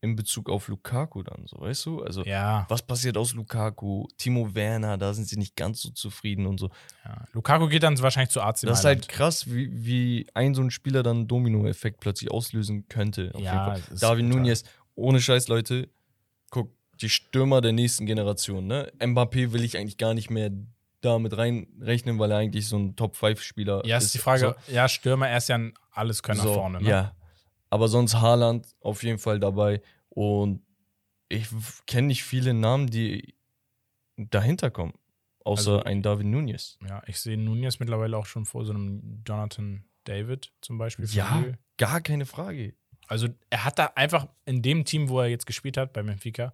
[0.00, 2.02] in Bezug auf Lukaku dann, so weißt du?
[2.02, 4.06] Also, Ja, was passiert aus Lukaku?
[4.16, 6.70] Timo Werner, da sind sie nicht ganz so zufrieden und so.
[7.04, 7.26] ja.
[7.32, 10.70] Lukaku geht dann wahrscheinlich zu AC Das ist halt krass, wie, wie ein so ein
[10.70, 13.32] Spieler dann einen Domino-Effekt plötzlich auslösen könnte.
[13.34, 13.82] Auf Ja, jeden Fall.
[14.16, 14.22] brutal.
[14.22, 14.64] Nunez,
[14.94, 15.88] ohne Scheiß, Leute,
[16.98, 18.92] die Stürmer der nächsten Generation, ne?
[18.98, 20.50] Mbappé will ich eigentlich gar nicht mehr
[21.00, 25.38] damit reinrechnen, weil er eigentlich so ein Top-5-Spieler Ja, ist die Frage, ja, Stürmer, er
[25.38, 26.82] ist ja ein Alleskönner so, vorne.
[26.82, 26.88] Ne?
[26.88, 27.14] Ja.
[27.70, 29.80] Aber sonst Haaland auf jeden Fall dabei.
[30.08, 30.62] Und
[31.28, 31.46] ich
[31.86, 33.34] kenne nicht viele Namen, die
[34.16, 34.94] dahinter kommen.
[35.44, 36.78] Außer Also- ein David Nunez.
[36.86, 41.04] ja, ich sehe Nunez mittlerweile auch schon vor so einem Jonathan David zum Beispiel.
[41.06, 41.44] Ja,
[41.76, 42.74] gar keine Frage.
[43.06, 46.52] Also er hat da einfach in dem Team, wo er jetzt gespielt hat, bei Benfica,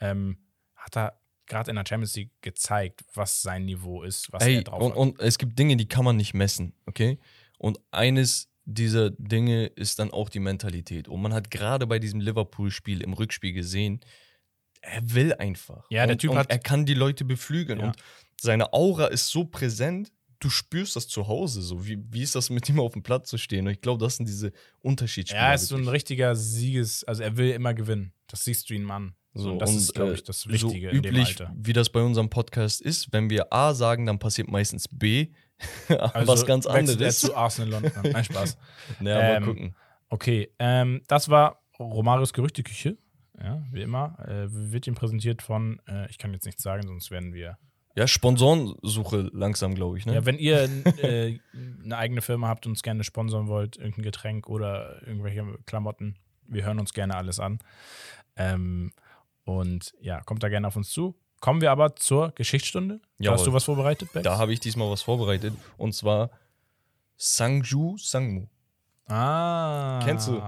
[0.00, 0.38] ähm,
[0.74, 4.62] hat er gerade in der Champions League gezeigt, was sein Niveau ist, was Ey, er
[4.62, 4.98] drauf und, hat.
[4.98, 7.18] und es gibt Dinge, die kann man nicht messen, okay?
[7.58, 11.06] Und eines dieser Dinge ist dann auch die Mentalität.
[11.08, 14.00] Und man hat gerade bei diesem Liverpool-Spiel im Rückspiel gesehen,
[14.80, 15.86] er will einfach.
[15.90, 17.80] Ja, der und, Typ und hat- Er kann die Leute beflügeln.
[17.80, 17.86] Ja.
[17.86, 17.96] Und
[18.40, 21.62] seine Aura ist so präsent, du spürst das zu Hause.
[21.62, 21.86] So.
[21.86, 23.66] Wie, wie ist das mit ihm auf dem Platz zu stehen?
[23.66, 25.42] Und ich glaube, das sind diese Unterschiedsspieler.
[25.42, 25.94] er ist so ein wirklich.
[25.94, 28.12] richtiger Sieges, also er will immer gewinnen.
[28.26, 29.14] Das siehst du ihm an.
[29.34, 31.52] So, und das ist, glaube äh, ich, das Wichtige so in dem üblich, Alter.
[31.56, 35.28] wie das bei unserem Podcast ist, wenn wir A sagen, dann passiert meistens B.
[35.88, 37.20] was ganz er anderes.
[37.20, 37.92] zu Arsenal London.
[38.12, 38.56] Nein, Spaß.
[39.00, 39.76] Ja, mal Ähm, gucken.
[40.08, 42.96] Okay, ähm, das war Romarios Gerüchteküche.
[43.42, 44.16] Ja, wie immer.
[44.20, 47.58] Äh, wird ihm präsentiert von, äh, ich kann jetzt nichts sagen, sonst werden wir.
[47.96, 50.06] Ja, Sponsorensuche langsam, glaube ich.
[50.06, 50.14] Ne?
[50.14, 50.68] Ja, wenn ihr
[51.02, 51.38] äh,
[51.84, 56.16] eine eigene Firma habt und uns gerne sponsern wollt, irgendein Getränk oder irgendwelche Klamotten,
[56.46, 57.58] wir hören uns gerne alles an.
[58.36, 58.92] Ähm,
[59.44, 61.14] und ja, kommt da gerne auf uns zu.
[61.40, 63.00] Kommen wir aber zur Geschichtsstunde.
[63.18, 63.36] Jawohl.
[63.36, 64.24] Hast du was vorbereitet, Bex?
[64.24, 65.54] da habe ich diesmal was vorbereitet.
[65.76, 66.30] Und zwar
[67.16, 68.48] Sangju Sangmu.
[69.06, 70.00] Ah.
[70.04, 70.42] Kennst du?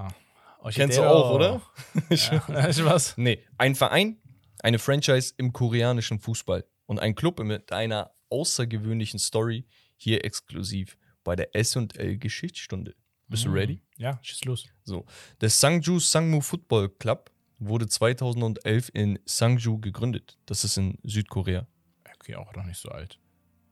[0.71, 1.63] Kennst du auch, oder?
[2.11, 2.43] Ja,
[2.87, 3.17] was?
[3.17, 4.17] Nee, ein Verein,
[4.61, 9.67] eine Franchise im koreanischen Fußball und ein Club mit einer außergewöhnlichen Story
[9.97, 12.95] hier exklusiv bei der S&L Geschichtsstunde.
[13.29, 13.83] Bist du ready?
[13.97, 14.67] Ja, schieß los.
[14.85, 15.05] So,
[15.41, 20.39] der Sangju Sangmu Football Club wurde 2011 in Sangju gegründet.
[20.47, 21.67] Das ist in Südkorea.
[22.15, 23.19] Okay, auch noch nicht so alt.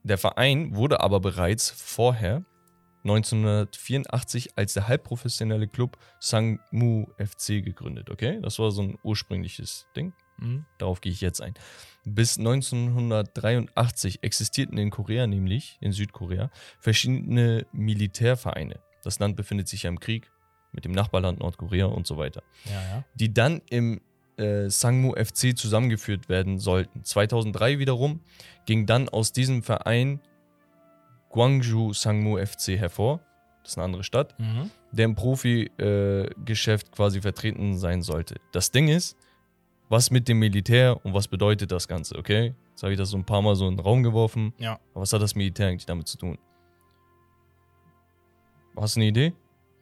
[0.03, 2.45] Der Verein wurde aber bereits vorher
[3.03, 8.39] 1984 als der halbprofessionelle Club Sangmu FC gegründet, okay?
[8.41, 10.13] Das war so ein ursprüngliches Ding.
[10.37, 10.65] Mhm.
[10.79, 11.53] Darauf gehe ich jetzt ein.
[12.03, 18.79] Bis 1983 existierten in Korea, nämlich in Südkorea, verschiedene Militärvereine.
[19.03, 20.31] Das Land befindet sich ja im Krieg
[20.75, 23.03] mit dem Nachbarland Nordkorea und so weiter, Ja, ja.
[23.15, 24.01] die dann im
[24.37, 27.03] äh, Sangmu FC zusammengeführt werden sollten.
[27.03, 28.19] 2003 wiederum
[28.65, 30.19] ging dann aus diesem Verein
[31.31, 33.21] Gwangju Sangmu FC hervor.
[33.63, 34.69] Das ist eine andere Stadt Mhm.
[34.91, 38.35] der im Profi-Geschäft quasi vertreten sein sollte.
[38.51, 39.17] Das Ding ist,
[39.89, 42.53] was mit dem Militär und was bedeutet das Ganze, okay?
[42.71, 44.53] Jetzt habe ich das so ein paar Mal so in den Raum geworfen.
[44.57, 44.79] Ja.
[44.93, 46.37] Aber was hat das Militär eigentlich damit zu tun?
[48.77, 49.33] Hast du eine Idee?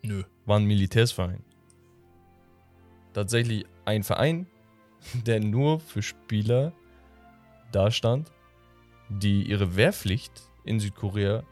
[0.04, 0.24] Nö.
[0.46, 1.44] War ein Militärsverein.
[3.14, 4.48] Tatsächlich ein Verein,
[5.26, 6.74] der nur für Spieler
[7.72, 8.32] dastand,
[9.10, 10.32] die ihre Wehrpflicht
[10.64, 11.44] in Südkorea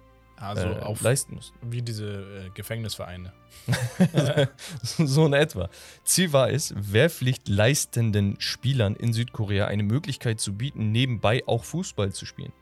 [0.42, 1.58] also äh, auf, leisten mussten.
[1.72, 3.32] Wie diese äh, Gefängnisvereine.
[4.82, 5.70] so in etwa.
[6.04, 12.12] Ziel war es, Wehrpflicht leistenden Spielern in Südkorea eine Möglichkeit zu bieten, nebenbei auch Fußball
[12.12, 12.54] zu spielen.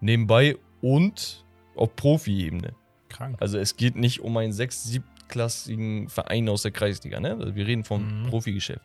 [0.00, 2.74] Nebenbei und auf Profi-Ebene.
[3.08, 3.36] Krank.
[3.40, 7.20] Also es geht nicht um ein 6-, 7-, drittklassigen Verein aus der Kreisliga.
[7.20, 7.36] Ne?
[7.38, 8.28] Also wir reden vom mhm.
[8.28, 8.84] Profigeschäft.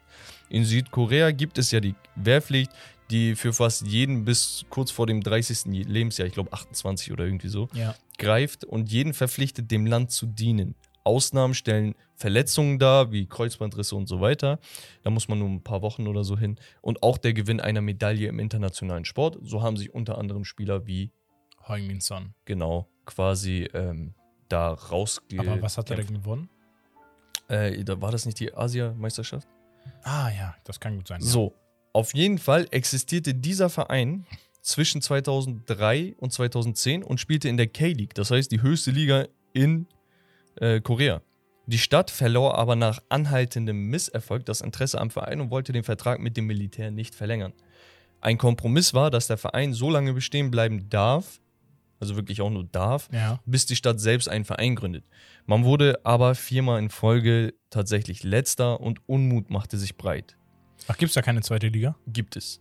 [0.49, 2.71] In Südkorea gibt es ja die Wehrpflicht,
[3.09, 5.65] die für fast jeden bis kurz vor dem 30.
[5.87, 7.95] Lebensjahr, ich glaube 28 oder irgendwie so, ja.
[8.17, 10.75] greift und jeden verpflichtet, dem Land zu dienen.
[11.03, 14.59] Ausnahmen stellen Verletzungen dar, wie Kreuzbandrisse und so weiter.
[15.01, 16.59] Da muss man nur ein paar Wochen oder so hin.
[16.81, 19.39] Und auch der Gewinn einer Medaille im internationalen Sport.
[19.41, 21.11] So haben sich unter anderem Spieler wie
[21.67, 22.35] Heung-Min Son.
[22.45, 24.13] Genau, quasi ähm,
[24.51, 25.39] da rausge...
[25.39, 26.49] Aber was hat er denn gewonnen?
[27.47, 29.47] Äh, da war das nicht die Asiameisterschaft?
[30.03, 31.21] Ah ja, das kann gut sein.
[31.21, 31.53] So,
[31.93, 34.25] auf jeden Fall existierte dieser Verein
[34.61, 39.87] zwischen 2003 und 2010 und spielte in der K-League, das heißt die höchste Liga in
[40.55, 41.21] äh, Korea.
[41.65, 46.19] Die Stadt verlor aber nach anhaltendem Misserfolg das Interesse am Verein und wollte den Vertrag
[46.19, 47.53] mit dem Militär nicht verlängern.
[48.19, 51.40] Ein Kompromiss war, dass der Verein so lange bestehen bleiben darf,
[52.01, 53.39] also wirklich auch nur darf, Ja.
[53.45, 55.05] bis die Stadt selbst einen Verein gründet.
[55.45, 60.35] Man wurde aber viermal in Folge tatsächlich letzter und Unmut machte sich breit.
[60.87, 61.95] Ach, gibt's da keine zweite Liga?
[62.07, 62.59] Gibt es.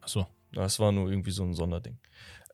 [0.00, 0.26] Achso.
[0.52, 1.98] Das war nur irgendwie so ein Sonderding.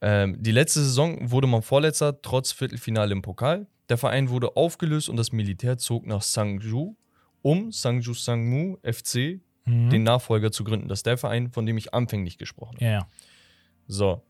[0.03, 3.69] Ähm, die letzte Saison wurde man Vorletzter, trotz Viertelfinale im Pokal.
[3.89, 6.97] Der Verein wurde aufgelöst und das Militär zog nach Sangju,
[7.43, 9.89] um Sangju Sangmu FC, Mhm.
[9.91, 10.89] den Nachfolger zu gründen.
[10.89, 12.85] Das ist der Verein, von dem ich anfänglich gesprochen habe.
[12.85, 13.09] ja.
[13.87, 14.23] So.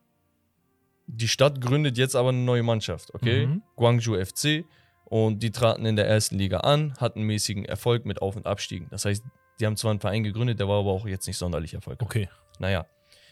[1.06, 3.46] Die Stadt gründet jetzt aber eine neue Mannschaft, okay?
[3.46, 3.62] Mhm.
[3.76, 4.64] Guangzhou FC.
[5.04, 8.88] Und die traten in der ersten Liga an, hatten mäßigen Erfolg mit Auf- und Abstiegen.
[8.90, 9.22] Das heißt,
[9.60, 12.06] die haben zwar einen Verein gegründet, der war aber auch jetzt nicht sonderlich erfolgreich.
[12.06, 12.28] Okay.
[12.58, 12.86] Naja,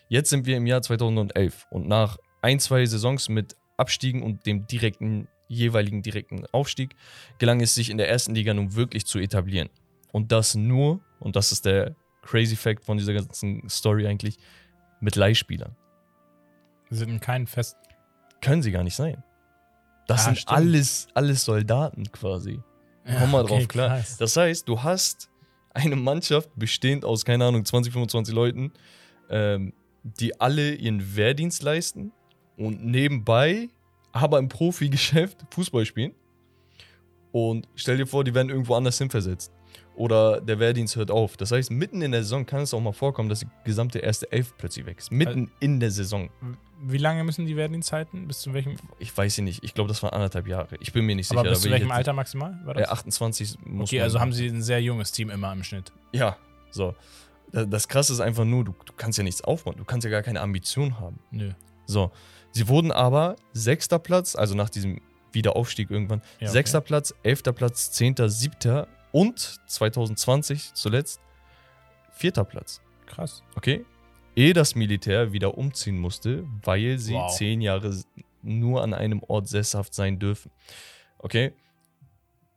[0.09, 4.67] jetzt sind wir im Jahr 2011 und nach ein, zwei Saisons mit Abstiegen und dem
[4.67, 6.95] direkten, jeweiligen direkten Aufstieg
[7.39, 9.71] gelang es sich in der ersten Liga nun wirklich zu etablieren.
[10.13, 14.37] Und das nur, und das ist der crazy Fact von dieser ganzen Story eigentlich,
[15.01, 15.75] mit Leihspielern.
[16.95, 17.77] Sind kein Fest.
[18.41, 19.23] Können sie gar nicht sein.
[20.07, 20.57] Das Ah, sind stimmt.
[20.59, 22.61] alles, alles Soldaten quasi.
[23.19, 24.03] Komm mal drauf klar.
[24.19, 25.29] Das heißt, du hast
[25.75, 28.73] eine Mannschaft bestehend aus, keine Ahnung, 20, 25 Leuten,
[29.31, 29.73] ähm,
[30.03, 32.13] die alle ihren Wehrdienst leisten
[32.57, 33.69] und nebenbei
[34.13, 36.15] aber im Profigeschäft Fußball spielen.
[37.33, 39.51] Und stell dir vor, die werden irgendwo anders hin versetzt.
[39.95, 41.37] Oder der Wehrdienst hört auf.
[41.37, 44.31] Das heißt, mitten in der Saison kann es auch mal vorkommen, dass die gesamte erste
[44.33, 45.13] Elf plötzlich weg ist.
[45.13, 46.31] Mitten in der Saison.
[46.85, 48.27] Wie lange müssen die Wehrdienst halten?
[48.27, 48.77] Bis zu welchem?
[48.99, 49.63] Ich weiß sie nicht.
[49.63, 50.77] Ich glaube, das waren anderthalb Jahre.
[50.81, 51.41] Ich bin mir nicht sicher.
[51.41, 52.59] aber bis zu welchem Alter maximal?
[52.65, 52.89] War Äh, das?
[52.91, 55.93] 28 muss okay, also haben sie ein sehr junges Team immer im Schnitt.
[56.13, 56.37] Ja,
[56.71, 56.95] so.
[57.53, 59.77] Da- Das Krasse ist einfach nur, du, du kannst ja nichts aufbauen.
[59.77, 61.19] Du kannst ja gar keine Ambition haben.
[61.31, 61.51] Nö.
[61.87, 62.11] So.
[62.53, 65.01] Sie wurden aber sechster Platz, also nach diesem
[65.33, 66.53] Wiederaufstieg irgendwann, Ja, okay.
[66.53, 71.21] sechster Platz, elfter Platz, zehnter, siebter und 2020 zuletzt
[72.13, 72.81] vierter Platz.
[73.07, 73.43] Krass.
[73.55, 73.85] Okay?
[74.35, 77.31] Ehe das Militär wieder umziehen musste, weil sie Wow.
[77.37, 77.95] zehn Jahre
[78.43, 80.51] nur an einem Ort sesshaft sein dürfen.
[81.19, 81.53] Okay?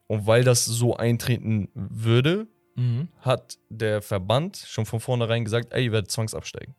[0.07, 3.07] Und weil das so eintreten würde, Mhm.
[3.21, 6.75] hat der Verband schon von vornherein gesagt, ey, ihr werdet zwangsabsteigen.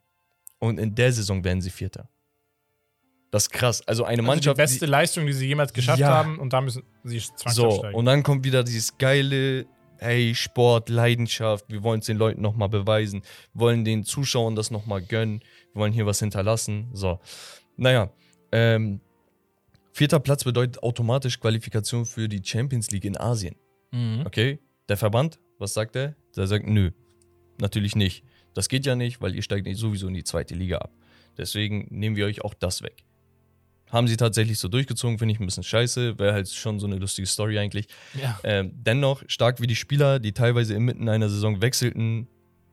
[0.59, 2.09] Und in der Saison werden sie Vierter.
[3.31, 3.83] Das ist krass.
[3.87, 4.57] Also eine Also die Mannschaft.
[4.57, 6.09] beste Leistung, die sie jemals geschafft Ja.
[6.09, 9.66] haben und da müssen sie die, so, und dann kommt wieder dieses geile,
[9.99, 13.22] hey, Sport, Leidenschaft, wir wollen es den Leuten nochmal beweisen,
[13.53, 15.41] wir wollen den Zuschauern das nochmal gönnen,
[15.72, 16.89] wir wollen hier was hinterlassen.
[16.93, 17.18] So.
[17.77, 18.11] Naja,
[18.53, 19.01] ähm,
[19.93, 23.57] vierter Platz bedeutet automatisch Qualifikation für die Champions League in Asien.
[23.93, 24.22] mhm.
[24.27, 26.14] Okay, der Verband, was sagt er?
[26.37, 26.91] Der sagt, nö,
[27.61, 28.22] natürlich nicht.
[28.55, 30.91] Das geht ja nicht, weil ihr steigt nicht sowieso in die zweite Liga ab.
[31.37, 33.05] Deswegen nehmen wir euch auch das weg.
[33.91, 36.18] Haben sie tatsächlich so durchgezogen, finde ich ein bisschen scheiße.
[36.18, 37.87] Wäre halt schon so eine lustige Story eigentlich.
[38.20, 38.39] Ja.
[38.43, 42.26] Ähm, dennoch stark wie die Spieler, die teilweise inmitten einer Saison wechselten,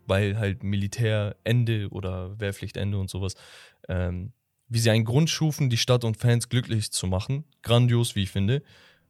[0.07, 3.36] weil halt Militärende oder Wehrpflichtende und sowas,
[3.88, 4.34] ähm,
[4.70, 7.43] wie sie einen Grund schufen, die Stadt und Fans glücklich zu machen.
[7.61, 8.64] Grandios, wie ich finde.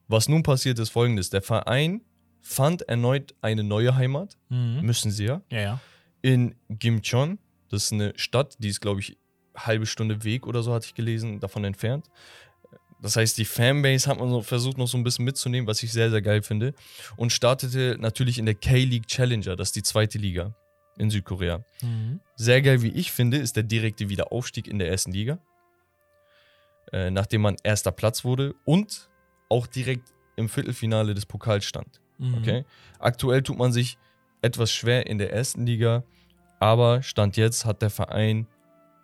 [0.07, 2.01] Was nun passiert ist folgendes: Der Verein
[2.41, 4.81] fand erneut eine neue Heimat, Mhm.
[4.81, 5.79] müssen sie ja, Ja, ja.
[6.21, 7.39] in Gimcheon.
[7.69, 9.17] Das ist eine Stadt, die ist, glaube ich,
[9.55, 12.09] halbe Stunde Weg oder so, hatte ich gelesen, davon entfernt.
[13.01, 15.91] Das heißt, die Fanbase hat man so versucht, noch so ein bisschen mitzunehmen, was ich
[15.91, 16.73] sehr, sehr geil finde.
[17.17, 20.55] Und startete natürlich in der K-League Challenger, das ist die zweite Liga
[20.97, 21.65] in Südkorea.
[21.81, 22.21] Mhm.
[22.35, 25.39] Sehr geil, wie ich finde, ist der direkte Wiederaufstieg in der ersten Liga.
[26.93, 29.09] Äh, nachdem man erster Platz wurde und
[29.49, 32.01] auch direkt im Viertelfinale des Pokals stand.
[32.19, 32.35] Mhm.
[32.35, 32.65] Okay.
[32.99, 33.97] Aktuell tut man sich
[34.41, 36.03] etwas schwer in der ersten Liga,
[36.59, 38.47] aber Stand jetzt hat der Verein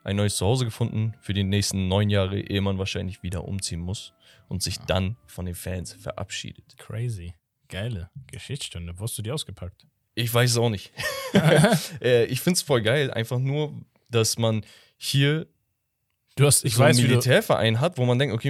[0.04, 4.14] ein neues Zuhause gefunden für die nächsten neun Jahre, ehe man wahrscheinlich wieder umziehen muss
[4.48, 6.78] und sich dann von den Fans verabschiedet.
[6.78, 7.34] Crazy.
[7.68, 8.94] Geile Geschichtsstunde.
[8.98, 9.86] Wo hast du die ausgepackt?
[10.16, 10.92] Ich weiß es auch nicht.
[12.02, 13.80] äh, ich finde es voll geil, einfach nur,
[14.10, 14.66] dass man
[14.98, 15.48] hier
[16.36, 18.50] Du hast, ich so weiß, einen Militärverein hat, wo man denkt, okay,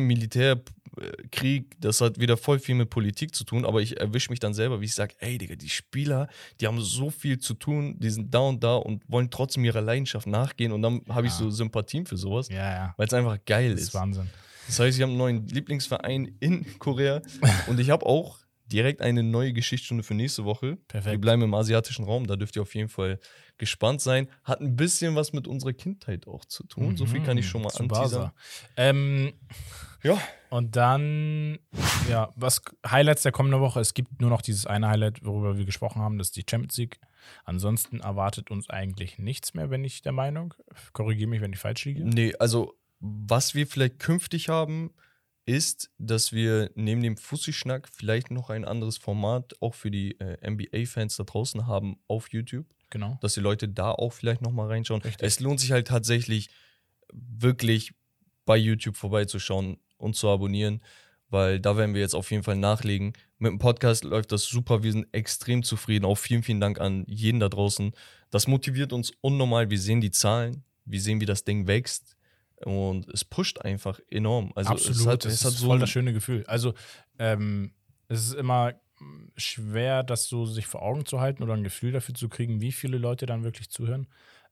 [1.00, 4.54] Militärkrieg, das hat wieder voll viel mit Politik zu tun, aber ich erwische mich dann
[4.54, 6.28] selber, wie ich sage, ey Digga, die Spieler,
[6.60, 9.82] die haben so viel zu tun, die sind da und da und wollen trotzdem ihrer
[9.82, 11.39] Leidenschaft nachgehen und dann habe ich Ja.
[11.39, 12.93] so Sympathien für sowas, Ja, ja.
[12.97, 13.88] weil es einfach geil Das ist.
[13.89, 14.30] ist Wahnsinn.
[14.68, 17.22] Das heißt, ich habe einen neuen Lieblingsverein in Korea
[17.68, 18.38] und ich habe auch
[18.72, 20.78] direkt eine neue Geschichtsstunde für nächste Woche.
[20.88, 21.11] Perfekt.
[21.11, 23.20] Wir bleiben im asiatischen Raum, da dürft ihr auf jeden Fall
[23.57, 24.30] gespannt sein.
[24.43, 26.95] Hat ein bisschen was mit unserer Kindheit auch zu tun.
[26.95, 28.32] So viel kann ich schon mal anteasern.
[28.78, 29.34] Ähm,
[30.01, 30.17] Ja,
[30.49, 31.59] und dann,
[32.09, 33.82] ja, was Highlights der kommenden Woche?
[33.82, 36.78] Es gibt nur noch dieses eine Highlight, worüber wir gesprochen haben, das ist die Champions
[36.78, 36.99] League.
[37.43, 40.53] Ansonsten erwartet uns eigentlich nichts mehr, wenn ich der Meinung.
[40.93, 42.05] Korrigiere mich, wenn ich falsch liege.
[42.05, 44.91] Nee, also was wir vielleicht künftig haben,
[45.50, 50.38] ist, dass wir neben dem Fussi-Schnack vielleicht noch ein anderes Format auch für die äh,
[50.47, 53.18] NBA-Fans da draußen haben auf YouTube, Genau.
[53.22, 55.02] dass die Leute da auch vielleicht noch mal reinschauen.
[55.02, 55.26] Richtig.
[55.26, 56.50] Es lohnt sich halt tatsächlich
[57.12, 57.93] wirklich
[58.45, 60.84] bei YouTube vorbeizuschauen und zu abonnieren,
[61.30, 63.14] weil da werden wir jetzt auf jeden Fall nachlegen.
[63.39, 66.06] Mit dem Podcast läuft das super, wir sind extrem zufrieden.
[66.06, 67.91] Auch vielen, vielen Dank an jeden da draußen.
[68.30, 69.72] Das motiviert uns unnormal.
[69.72, 72.16] Wir sehen die Zahlen, wir sehen, wie das Ding wächst
[72.66, 74.51] und es pusht einfach enorm.
[74.55, 76.43] Also Absolut, es hat, das es hat ist so voll das schöne Gefühl.
[76.47, 76.74] Also,
[77.18, 77.74] ähm,
[78.07, 81.91] es ist immer mm, schwer, das so sich vor Augen zu halten oder ein Gefühl
[81.91, 84.07] dafür zu kriegen, wie viele Leute dann wirklich zuhören.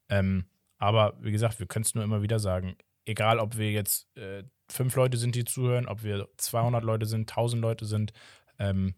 [0.09, 0.45] Ähm,
[0.77, 2.77] aber wie gesagt, wir können es nur immer wieder sagen.
[3.05, 7.29] Egal, ob wir jetzt äh, fünf Leute sind, die zuhören, ob wir 200 Leute sind,
[7.29, 8.13] 1000 Leute sind,
[8.59, 8.95] ähm,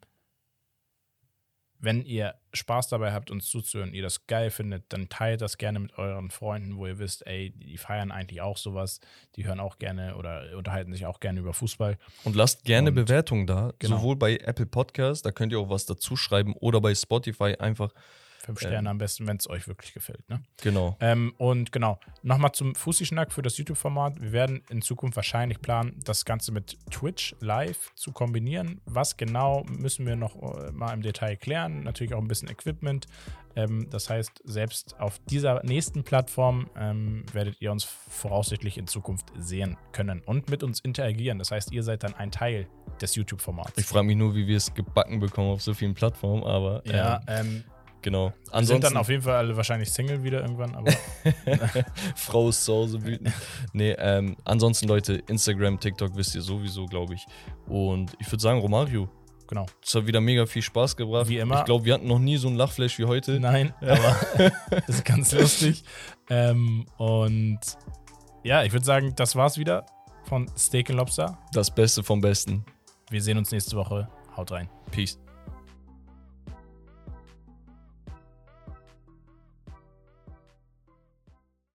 [1.82, 5.80] wenn ihr Spaß dabei habt, uns zuzuhören, ihr das geil findet, dann teilt das gerne
[5.80, 9.00] mit euren Freunden, wo ihr wisst, ey, die feiern eigentlich auch sowas,
[9.36, 11.98] die hören auch gerne oder unterhalten sich auch gerne über Fußball.
[12.26, 13.98] Und lasst gerne Und- Bewertungen da, Genau.
[13.98, 17.94] sowohl bei Apple Podcast, da könnt ihr auch was dazu schreiben, oder bei Spotify einfach.
[18.40, 18.68] Fünf Ähm.
[18.68, 20.28] Sterne am besten, wenn es euch wirklich gefällt.
[20.30, 20.42] Ne?
[20.62, 20.98] Genau.
[21.00, 24.22] Ähm, und genau, nochmal zum Fussi-Schnack für das YouTube-Format.
[24.22, 28.82] Wir werden in Zukunft wahrscheinlich planen, das Ganze mit Twitch live zu kombinieren.
[28.86, 31.84] Was genau, müssen wir noch äh, mal im Detail klären.
[31.84, 33.08] Natürlich auch ein bisschen Equipment.
[33.56, 39.28] Ähm, das heißt, selbst auf dieser nächsten Plattform ähm, werdet ihr uns voraussichtlich in Zukunft
[39.38, 41.40] sehen können und mit uns interagieren.
[41.40, 42.68] Das heißt, ihr seid dann ein Teil
[43.02, 43.78] des YouTube-Formats.
[43.78, 47.22] Ich frage mich nur, wie wir es gebacken bekommen auf so vielen Plattformen, aber Ja,
[47.28, 47.64] ähm, ähm,
[48.02, 48.26] genau.
[48.26, 50.92] wir sind Ansonsten dann auf jeden Fall alle wahrscheinlich Single wieder irgendwann, aber
[52.16, 53.34] Frau ist zu Hause wütend.
[53.74, 57.26] nee, ähm, ansonsten Leute, Instagram, TikTok wisst ihr sowieso, glaube ich.
[57.68, 59.10] Und ich würde sagen, Romario,
[59.48, 59.66] genau.
[59.84, 61.28] es hat wieder mega viel Spaß gebracht.
[61.28, 61.60] Wie immer.
[61.60, 63.40] Ich glaube, wir hatten noch nie so ein Lachflash wie heute.
[63.40, 64.16] Nein, aber
[64.70, 65.84] das ist ganz lustig.
[66.30, 67.60] Ähm, und
[68.44, 69.86] ja, ich würde sagen, das war's wieder
[70.24, 71.38] von Steak and Lobster.
[71.54, 72.66] Das Beste vom Besten.
[73.10, 74.08] Wir sehen uns nächste Woche.
[74.36, 74.70] Haut rein.
[74.92, 75.20] Peace.